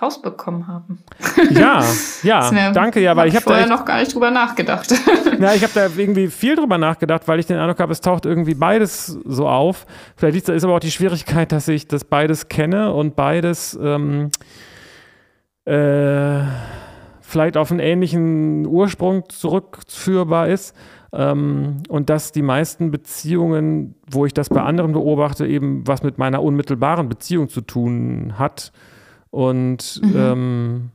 [0.00, 0.98] rausbekommen haben.
[1.50, 1.84] Ja,
[2.22, 4.94] ja, danke, ja, weil ich habe vorher noch gar nicht drüber nachgedacht.
[5.38, 8.24] Ja, ich habe da irgendwie viel drüber nachgedacht, weil ich den Eindruck habe, es taucht
[8.24, 9.86] irgendwie beides so auf.
[10.16, 14.30] Vielleicht ist aber auch die Schwierigkeit, dass ich das beides kenne und beides ähm,
[15.66, 16.40] äh,
[17.20, 20.74] vielleicht auf einen ähnlichen Ursprung zurückführbar ist.
[21.12, 26.18] Ähm, und dass die meisten Beziehungen, wo ich das bei anderen beobachte, eben was mit
[26.18, 28.72] meiner unmittelbaren Beziehung zu tun hat
[29.36, 30.14] und mhm.
[30.16, 30.90] ähm,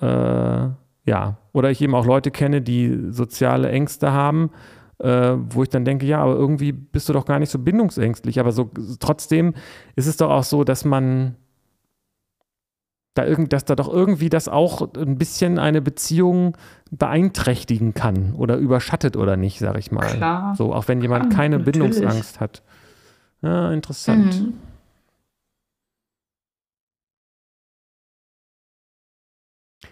[0.00, 0.68] äh,
[1.06, 4.50] ja, oder ich eben auch Leute kenne, die soziale Ängste haben,
[4.98, 8.38] äh, wo ich dann denke, ja, aber irgendwie bist du doch gar nicht so bindungsängstlich.
[8.38, 8.70] Aber so
[9.00, 9.54] trotzdem
[9.96, 11.34] ist es doch auch so, dass man
[13.14, 16.56] da irgend, dass da doch irgendwie das auch ein bisschen eine Beziehung
[16.92, 20.06] beeinträchtigen kann oder überschattet oder nicht, sag ich mal.
[20.06, 20.54] Klar.
[20.54, 21.80] So, auch wenn jemand ja, keine natürlich.
[21.80, 22.62] Bindungsangst hat.
[23.42, 24.40] Ja, interessant.
[24.40, 24.54] Mhm.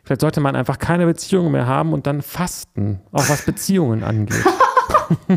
[0.02, 4.44] Vielleicht sollte man einfach keine Beziehungen mehr haben und dann fasten, auch was Beziehungen angeht.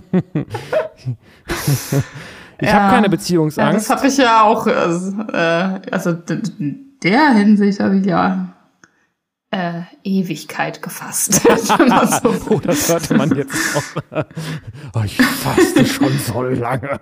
[2.59, 3.89] ich ja, habe keine Beziehungsangst.
[3.89, 4.65] Ja, das habe ich ja auch.
[4.65, 6.17] Also, äh, also
[6.59, 8.55] in der Hinsicht habe ich ja
[9.51, 11.33] äh, Ewigkeit gefasst.
[11.57, 12.35] so.
[12.49, 14.23] oh, das hörte man jetzt auch.
[14.93, 16.99] Oh, ich faste schon so lange.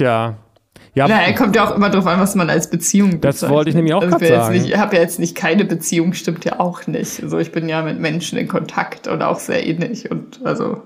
[0.00, 3.42] Ja, Na, er kommt ja auch immer darauf an, was man als Beziehung bezeichnet.
[3.42, 4.54] Das wollte ich nämlich auch also gerade sagen.
[4.54, 7.22] Nicht, ich habe ja jetzt nicht keine Beziehung, stimmt ja auch nicht.
[7.22, 10.82] Also ich bin ja mit Menschen in Kontakt und auch sehr ähnlich und also.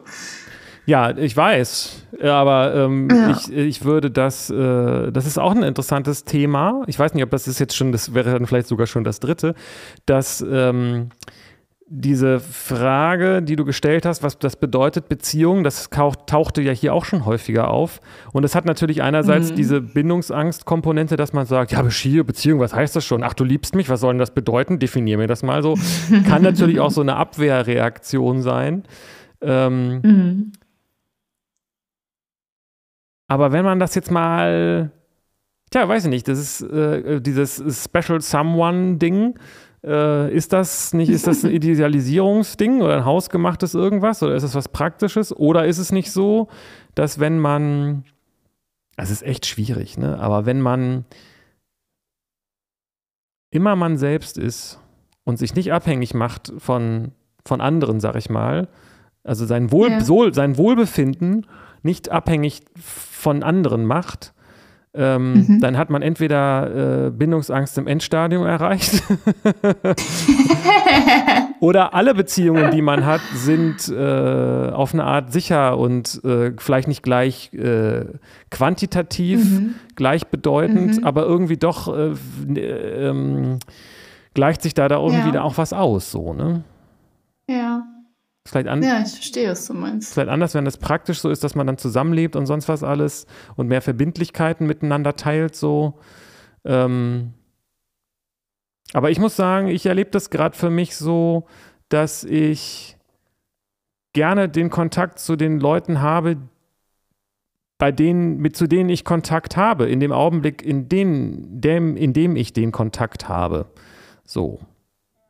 [0.87, 3.31] Ja, ich weiß, aber ähm, ja.
[3.31, 6.83] ich, ich würde das, äh, das ist auch ein interessantes Thema.
[6.87, 9.19] Ich weiß nicht, ob das ist jetzt schon, das wäre dann vielleicht sogar schon das
[9.19, 9.55] dritte,
[10.05, 11.09] dass ähm,
[11.87, 17.05] diese Frage, die du gestellt hast, was das bedeutet Beziehung, das tauchte ja hier auch
[17.05, 18.01] schon häufiger auf.
[18.33, 19.57] Und es hat natürlich einerseits mhm.
[19.57, 23.23] diese Bindungsangst-Komponente, dass man sagt, ja, Beziehung, was heißt das schon?
[23.23, 24.79] Ach, du liebst mich, was soll denn das bedeuten?
[24.79, 25.79] Definier mir das mal so.
[26.27, 28.85] Kann natürlich auch so eine Abwehrreaktion sein.
[29.43, 30.53] Ähm, mhm.
[33.29, 34.91] Aber wenn man das jetzt mal,
[35.71, 39.39] tja, weiß ich nicht, das ist äh, dieses Special Someone-Ding,
[39.85, 44.55] äh, ist das nicht, ist das ein Idealisierungsding oder ein hausgemachtes irgendwas oder ist es
[44.55, 45.37] was Praktisches?
[45.37, 46.49] Oder ist es nicht so,
[46.95, 48.05] dass wenn man,
[48.97, 50.19] es ist echt schwierig, ne?
[50.19, 51.05] aber wenn man
[53.51, 54.81] immer man selbst ist
[55.25, 57.13] und sich nicht abhängig macht von,
[57.45, 58.69] von anderen, sag ich mal,
[59.23, 60.01] also sein, Wohl, Ja.
[60.01, 61.47] Sohl, sein Wohlbefinden
[61.83, 64.34] nicht abhängig von anderen macht,
[64.97, 65.61] ähm, Mhm.
[65.61, 69.03] dann hat man entweder äh, Bindungsangst im Endstadium erreicht
[71.61, 76.89] oder alle Beziehungen, die man hat, sind äh, auf eine Art sicher und äh, vielleicht
[76.89, 78.05] nicht gleich äh,
[78.51, 79.75] quantitativ Mhm.
[79.97, 82.13] gleichbedeutend, aber irgendwie doch äh,
[82.57, 83.59] ähm,
[84.35, 85.33] gleicht sich da, da irgendwie Ja.
[85.33, 86.63] da auch was aus, so, ne?
[87.49, 87.83] Ja.
[88.47, 90.13] Vielleicht, an, Ja, ich verstehe, was du meinst.
[90.13, 93.27] vielleicht anders, wenn das praktisch so ist, dass man dann zusammenlebt und sonst was alles
[93.57, 95.99] und mehr Verbindlichkeiten miteinander teilt, so.
[96.65, 97.33] Ähm,
[98.93, 101.47] aber ich muss sagen, ich erlebe das gerade für mich so,
[101.89, 102.97] dass ich
[104.13, 106.37] gerne den Kontakt zu den Leuten habe,
[107.79, 112.13] bei denen, mit zu denen ich Kontakt habe, in dem Augenblick, in dem, dem, in
[112.13, 113.67] dem ich den Kontakt habe.
[114.25, 114.61] So.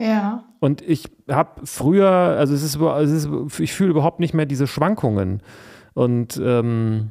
[0.04, 0.44] Ja.
[0.60, 4.66] Und ich habe früher, also es ist, es ist, ich fühle überhaupt nicht mehr diese
[4.66, 5.40] Schwankungen.
[5.94, 7.10] Und ähm,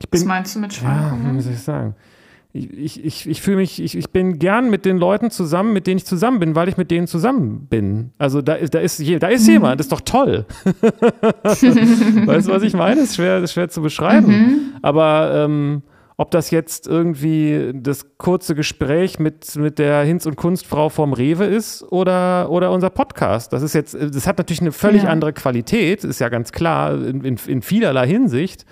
[0.00, 1.36] ich Was bin, meinst du mit ja, Schwankungen?
[1.36, 1.94] wie soll ich sagen?
[2.54, 5.96] Ich, ich, ich, fühle mich, ich, ich bin gern mit den Leuten zusammen, mit denen
[5.96, 8.12] ich zusammen bin, weil ich mit denen zusammen bin.
[8.18, 9.52] Also da ist, da ist, da ist Mhm.
[9.52, 10.44] jemand, das ist doch toll.
[11.44, 12.96] weißt du, was ich meine?
[13.00, 14.26] Das ist schwer, das ist schwer zu beschreiben.
[14.26, 14.60] Mhm.
[14.82, 15.82] Aber ähm,
[16.22, 21.44] ob das jetzt irgendwie das kurze Gespräch mit, mit der Hinz- und Kunstfrau vom Rewe
[21.46, 25.08] ist oder, oder unser Podcast, das ist jetzt, das hat natürlich eine völlig Ja.
[25.10, 28.64] andere Qualität, ist ja ganz klar, in, in, in vielerlei Hinsicht.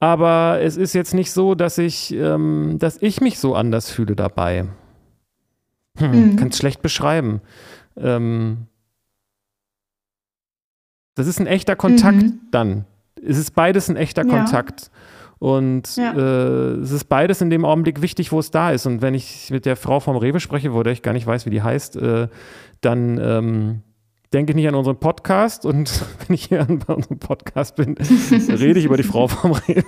[0.00, 4.16] Aber es ist jetzt nicht so, dass ich, ähm, dass ich mich so anders fühle
[4.16, 4.66] dabei.
[5.98, 6.36] Hm, Mhm.
[6.36, 7.40] Kann es schlecht beschreiben.
[7.96, 8.66] Ähm,
[11.14, 12.40] das ist ein echter Kontakt Mhm.
[12.50, 12.84] dann.
[13.22, 14.30] Es ist beides ein echter Ja.
[14.30, 14.90] Kontakt.
[15.44, 16.14] Und Ja.
[16.14, 18.86] äh, es ist beides in dem Augenblick wichtig, wo es da ist.
[18.86, 21.44] Und wenn ich mit der Frau vom Rewe spreche, wo der ich gar nicht weiß,
[21.44, 22.28] wie die heißt, äh,
[22.80, 23.82] dann ähm,
[24.34, 25.64] denke ich nicht an unseren Podcast.
[25.64, 25.90] Und
[26.26, 27.94] wenn ich hier an unserem Podcast bin,
[28.48, 29.84] rede ich über die Frau vom Rewe.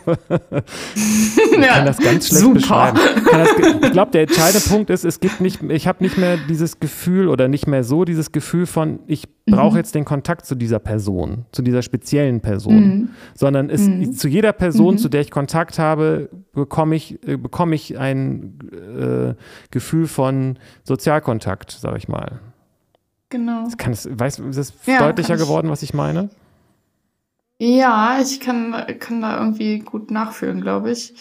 [0.94, 2.54] Ich kann das ganz schlecht super.
[2.54, 2.98] beschreiben.
[3.30, 3.48] Das,
[3.82, 7.28] ich glaube, der entscheidende Punkt ist, es gibt nicht, ich habe nicht mehr dieses Gefühl
[7.28, 9.76] oder nicht mehr so dieses Gefühl von, ich brauche Mhm.
[9.76, 13.08] jetzt den Kontakt zu dieser Person, zu dieser speziellen Person, Mhm.
[13.34, 14.12] sondern es, Mhm.
[14.12, 14.98] zu jeder Person, Mhm.
[14.98, 19.34] zu der ich Kontakt habe, bekomme ich, äh, bekomme ich ein äh,
[19.70, 22.40] Gefühl von Sozialkontakt, sage ich mal.
[23.28, 23.68] Genau.
[23.76, 26.30] Kann es, weißt, ist es Ja, deutlicher geworden, was ich meine?
[27.58, 31.14] Ja, ich kann, kann da irgendwie gut nachfühlen, glaube ich.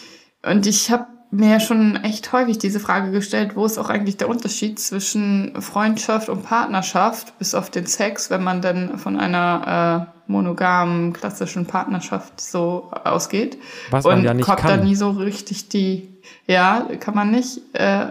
[0.44, 4.28] Und ich habe mir schon echt häufig diese Frage gestellt, wo ist auch eigentlich der
[4.28, 10.30] Unterschied zwischen Freundschaft und Partnerschaft, bis auf den Sex, wenn man dann von einer äh,
[10.30, 13.58] monogamen, klassischen Partnerschaft so ausgeht.
[13.90, 14.84] Was man und ja nicht kommt da kann.
[14.84, 16.08] nie so richtig die,
[16.46, 18.06] ja, kann man nicht, äh,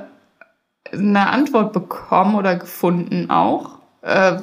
[0.92, 3.75] eine Antwort bekommen oder gefunden auch.
[4.06, 4.38] Äh,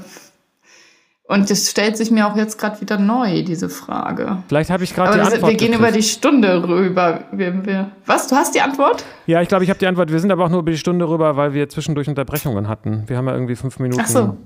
[1.29, 4.43] und das stellt sich mir auch jetzt gerade wieder neu, diese Frage.
[4.49, 5.79] Vielleicht habe ich gerade die Antwort wir gehen gekriegt.
[5.79, 7.25] über die Stunde rüber.
[7.33, 8.27] Wir, wir, was?
[8.27, 9.05] Du hast die Antwort?
[9.27, 10.11] Ja, ich glaube, ich habe die Antwort.
[10.11, 13.05] Wir sind aber auch nur über die Stunde rüber, weil wir zwischendurch Unterbrechungen hatten.
[13.07, 14.37] Wir haben ja irgendwie fünf Minuten Ach so.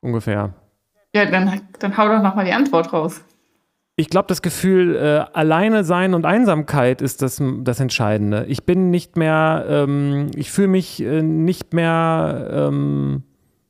[0.00, 0.54] ungefähr.
[1.14, 3.22] Ja, dann, dann hau doch nochmal die Antwort raus.
[3.96, 8.46] Ich glaube, das Gefühl äh, alleine sein und Einsamkeit ist das, das Entscheidende.
[8.48, 13.24] Ich bin nicht mehr, ähm, ich fühle mich äh, nicht mehr, ähm,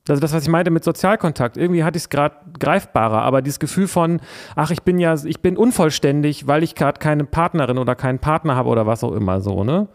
[0.09, 3.61] also das, was ich meinte mit Sozialkontakt, irgendwie hatte ich es gerade greifbarer, aber dieses
[3.61, 4.21] Gefühl von,
[4.57, 8.57] ach, ich bin ja, ich bin unvollständig, weil ich gerade keine Partnerin oder keinen Partner
[8.57, 9.89] habe oder was auch immer so, ne?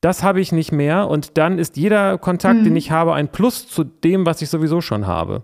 [0.00, 3.68] Das habe ich nicht mehr und dann ist jeder Kontakt, den ich habe, ein Plus
[3.68, 5.42] zu dem, was ich sowieso schon habe.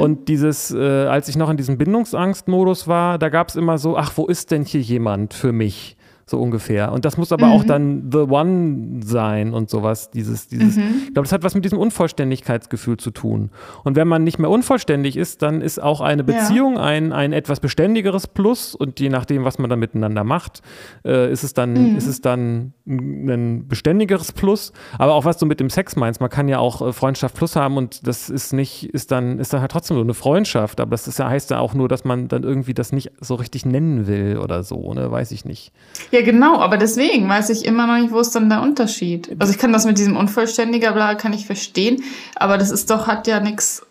[0.00, 3.96] Und dieses, äh, als ich noch in diesem Bindungsangstmodus war, da gab es immer so,
[3.96, 5.96] ach, wo ist denn hier jemand für mich?
[6.30, 6.92] So ungefähr.
[6.92, 10.12] Und das muss aber auch dann The One sein und sowas.
[10.12, 13.50] Dieses, dieses, Ich glaube, das hat was mit diesem Unvollständigkeitsgefühl zu tun.
[13.82, 16.26] Und wenn man nicht mehr unvollständig ist, dann ist auch eine Ja.
[16.26, 18.76] Beziehung ein, ein etwas beständigeres Plus.
[18.76, 20.62] Und je nachdem, was man dann miteinander macht,
[21.04, 24.72] äh, ist, es dann, ist es dann ein beständigeres Plus.
[24.98, 27.56] Aber auch was du mit dem Sex meinst, man kann ja auch äh, Freundschaft Plus
[27.56, 30.78] haben und das ist nicht, ist dann, ist dann halt trotzdem so eine Freundschaft.
[30.80, 33.34] Aber das ist ja, heißt ja auch nur, dass man dann irgendwie das nicht so
[33.34, 35.10] richtig nennen will oder so, ne?
[35.10, 35.72] Weiß ich nicht.
[36.12, 39.30] Ja, genau, aber deswegen weiß ich immer noch nicht, wo ist dann der Unterschied.
[39.38, 42.02] Also ich kann das mit diesem Unvollständiger, bla, kann ich verstehen,
[42.36, 43.82] aber das ist doch, hat ja nichts,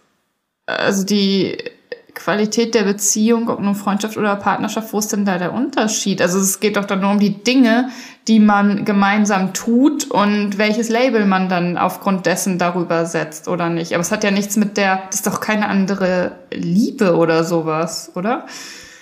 [0.65, 1.57] also die
[2.19, 6.21] Qualität der Beziehung, ob nun Freundschaft oder Partnerschaft, wo ist denn da der Unterschied?
[6.21, 7.89] Also es geht doch dann nur um die Dinge,
[8.27, 13.93] die man gemeinsam tut und welches Label man dann aufgrund dessen darüber setzt oder nicht.
[13.93, 18.11] Aber es hat ja nichts mit der, das ist doch keine andere Liebe oder sowas,
[18.15, 18.45] oder?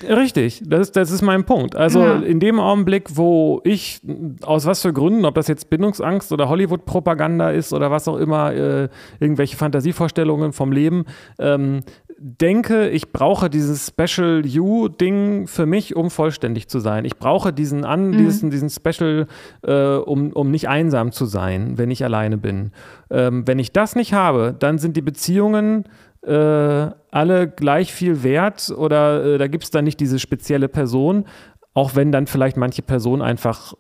[0.04, 1.76] Richtig, das, das ist mein Punkt.
[1.76, 2.20] Also Ja.
[2.20, 4.02] in dem Augenblick, wo ich,
[4.44, 8.54] aus was für Gründen, ob das jetzt Bindungsangst oder Hollywood-Propaganda ist oder was auch immer,
[8.54, 8.90] äh,
[9.20, 11.06] irgendwelche Fantasievorstellungen vom Leben,
[11.40, 11.82] ähm,
[12.20, 17.06] denke, ich brauche dieses Special You-Ding für mich, um vollständig zu sein.
[17.06, 18.18] Ich brauche diesen, an, mhm.
[18.18, 19.28] diesen, diesen Special,
[19.64, 22.72] äh, um, um nicht einsam zu sein, wenn ich alleine bin.
[23.10, 25.86] Ähm, wenn ich das nicht habe, dann sind die Beziehungen
[26.24, 31.26] äh, alle gleich viel wert oder äh, da gibt es dann nicht diese spezielle Person,
[31.74, 33.74] auch wenn dann vielleicht manche Personen einfach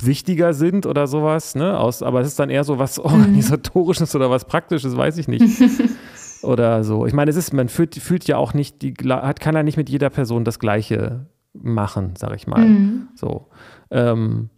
[0.00, 1.78] wichtiger sind oder sowas, ne?
[1.78, 3.04] Aus, aber es ist dann eher so was mhm.
[3.04, 5.44] Organisatorisches oder was Praktisches, weiß ich nicht.
[6.42, 7.06] oder so.
[7.06, 9.76] Ich meine, es ist, man fühlt, fühlt ja auch nicht, die, hat, kann ja nicht
[9.76, 12.64] mit jeder Person das Gleiche machen, sag ich mal.
[12.64, 13.08] Mhm.
[13.14, 13.48] So.
[13.90, 14.50] Ähm,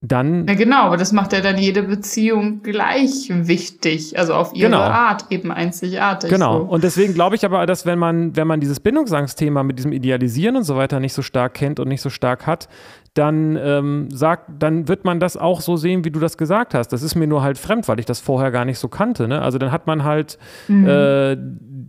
[0.00, 0.46] dann.
[0.46, 4.82] Ja, genau, aber das macht ja dann jede Beziehung gleich wichtig, also auf ihre genau.
[4.82, 6.30] Art eben einzigartig.
[6.30, 6.60] Genau.
[6.60, 6.64] So.
[6.66, 10.56] Und deswegen glaube ich aber, dass wenn man, wenn man dieses Bindungsangstthema mit diesem Idealisieren
[10.56, 12.68] und so weiter nicht so stark kennt und nicht so stark hat,
[13.16, 16.88] dann ähm, sagt, dann wird man das auch so sehen, wie du das gesagt hast.
[16.88, 19.26] Das ist mir nur halt fremd, weil ich das vorher gar nicht so kannte.
[19.26, 19.40] Ne?
[19.40, 20.38] Also dann hat man halt,
[20.68, 20.86] mhm.
[20.86, 21.36] äh,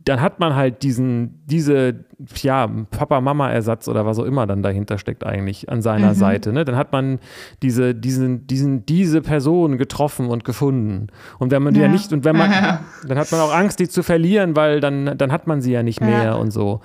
[0.06, 2.06] dann hat man halt diesen, diese,
[2.42, 6.16] ja, Papa-Mama-Ersatz oder was auch immer dann dahinter steckt eigentlich an seiner mhm.
[6.16, 6.54] Seite.
[6.54, 6.64] Ne?
[6.64, 7.20] Dann hat man
[7.62, 11.08] diese, diesen, diesen, diese Person getroffen und gefunden.
[11.40, 12.52] Und wenn man die ja, ja nicht, und wenn man,
[13.08, 15.84] dann hat man auch Angst, die zu verlieren, weil dann, dann hat man sie ja
[15.84, 16.34] nicht mehr ja.
[16.36, 16.80] und so.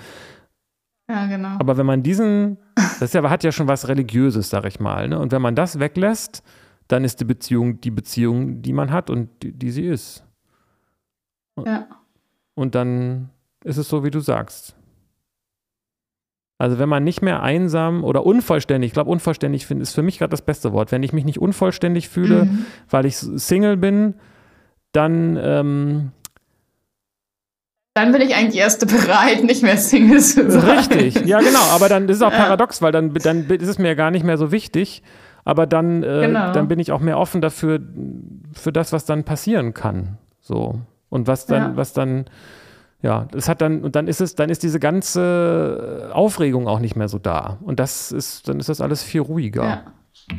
[1.09, 1.57] Ja, genau.
[1.61, 2.59] Aber wenn man diesen,
[3.01, 5.09] das ja, hat ja schon was Religiöses, sag ich mal.
[5.09, 5.19] Ne?
[5.19, 6.43] Und wenn man das weglässt,
[6.89, 10.25] dann ist die Beziehung die Beziehung, die man hat und die, die sie ist.
[11.65, 11.87] Ja.
[12.55, 13.31] Und dann
[13.65, 14.77] ist es so, wie du sagst.
[16.59, 20.19] Also wenn man nicht mehr einsam oder unvollständig, ich glaube unvollständig finde, ist für mich
[20.19, 20.93] gerade das beste Wort.
[20.93, 22.67] Wenn ich mich nicht unvollständig fühle, mhm.
[22.89, 24.15] weil ich Single bin,
[24.93, 26.13] dann ähm,
[27.95, 30.79] dann bin ich eigentlich erst bereit, nicht mehr Single zu sein.
[30.79, 34.11] Richtig, ja genau, aber dann ist auch paradox, weil dann, dann ist es mir gar
[34.11, 35.03] nicht mehr so wichtig,
[35.45, 36.53] aber dann, äh, genau.
[36.53, 37.81] dann bin ich auch mehr offen dafür,
[38.53, 40.19] für das, was dann passieren kann.
[40.41, 40.81] So.
[41.09, 41.77] Und was dann, ja.
[41.77, 42.27] was dann,
[43.03, 46.97] ja, das hat dann, und dann ist es, dann ist diese ganze Aufregung auch nicht
[46.97, 47.59] mehr so da.
[47.63, 49.65] Und das ist, dann ist das alles viel ruhiger.
[49.65, 49.83] Ja.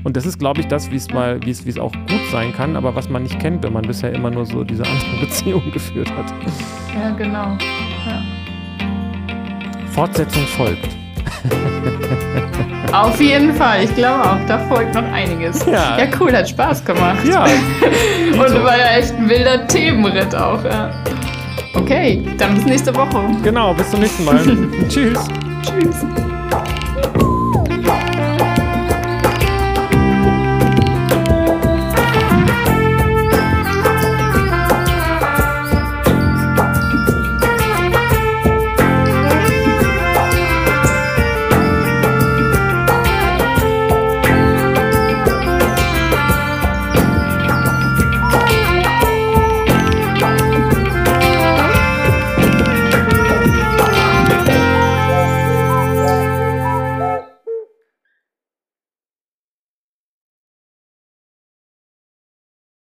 [0.03, 2.21] Und das ist, glaube ich, das, wie es mal, wie es, wie es auch gut
[2.31, 5.19] sein kann, aber was man nicht kennt, wenn man bisher immer nur so diese andere
[5.21, 6.33] Beziehung geführt hat.
[6.95, 7.57] Ja, genau.
[8.07, 8.21] Ja.
[9.91, 10.89] Fortsetzung folgt.
[12.93, 15.65] Auf jeden Fall, ich glaube auch, da folgt noch einiges.
[15.65, 17.25] Ja, ja cool, hat Spaß gemacht.
[17.25, 17.43] Ja.
[18.33, 20.63] Und war ja echt ein wilder Themenritt auch.
[20.63, 20.91] Ja.
[21.75, 23.19] Okay, dann bis nächste Woche.
[23.43, 24.37] Genau, bis zum nächsten Mal.
[24.87, 25.19] Tschüss.
[25.63, 26.05] Tschüss.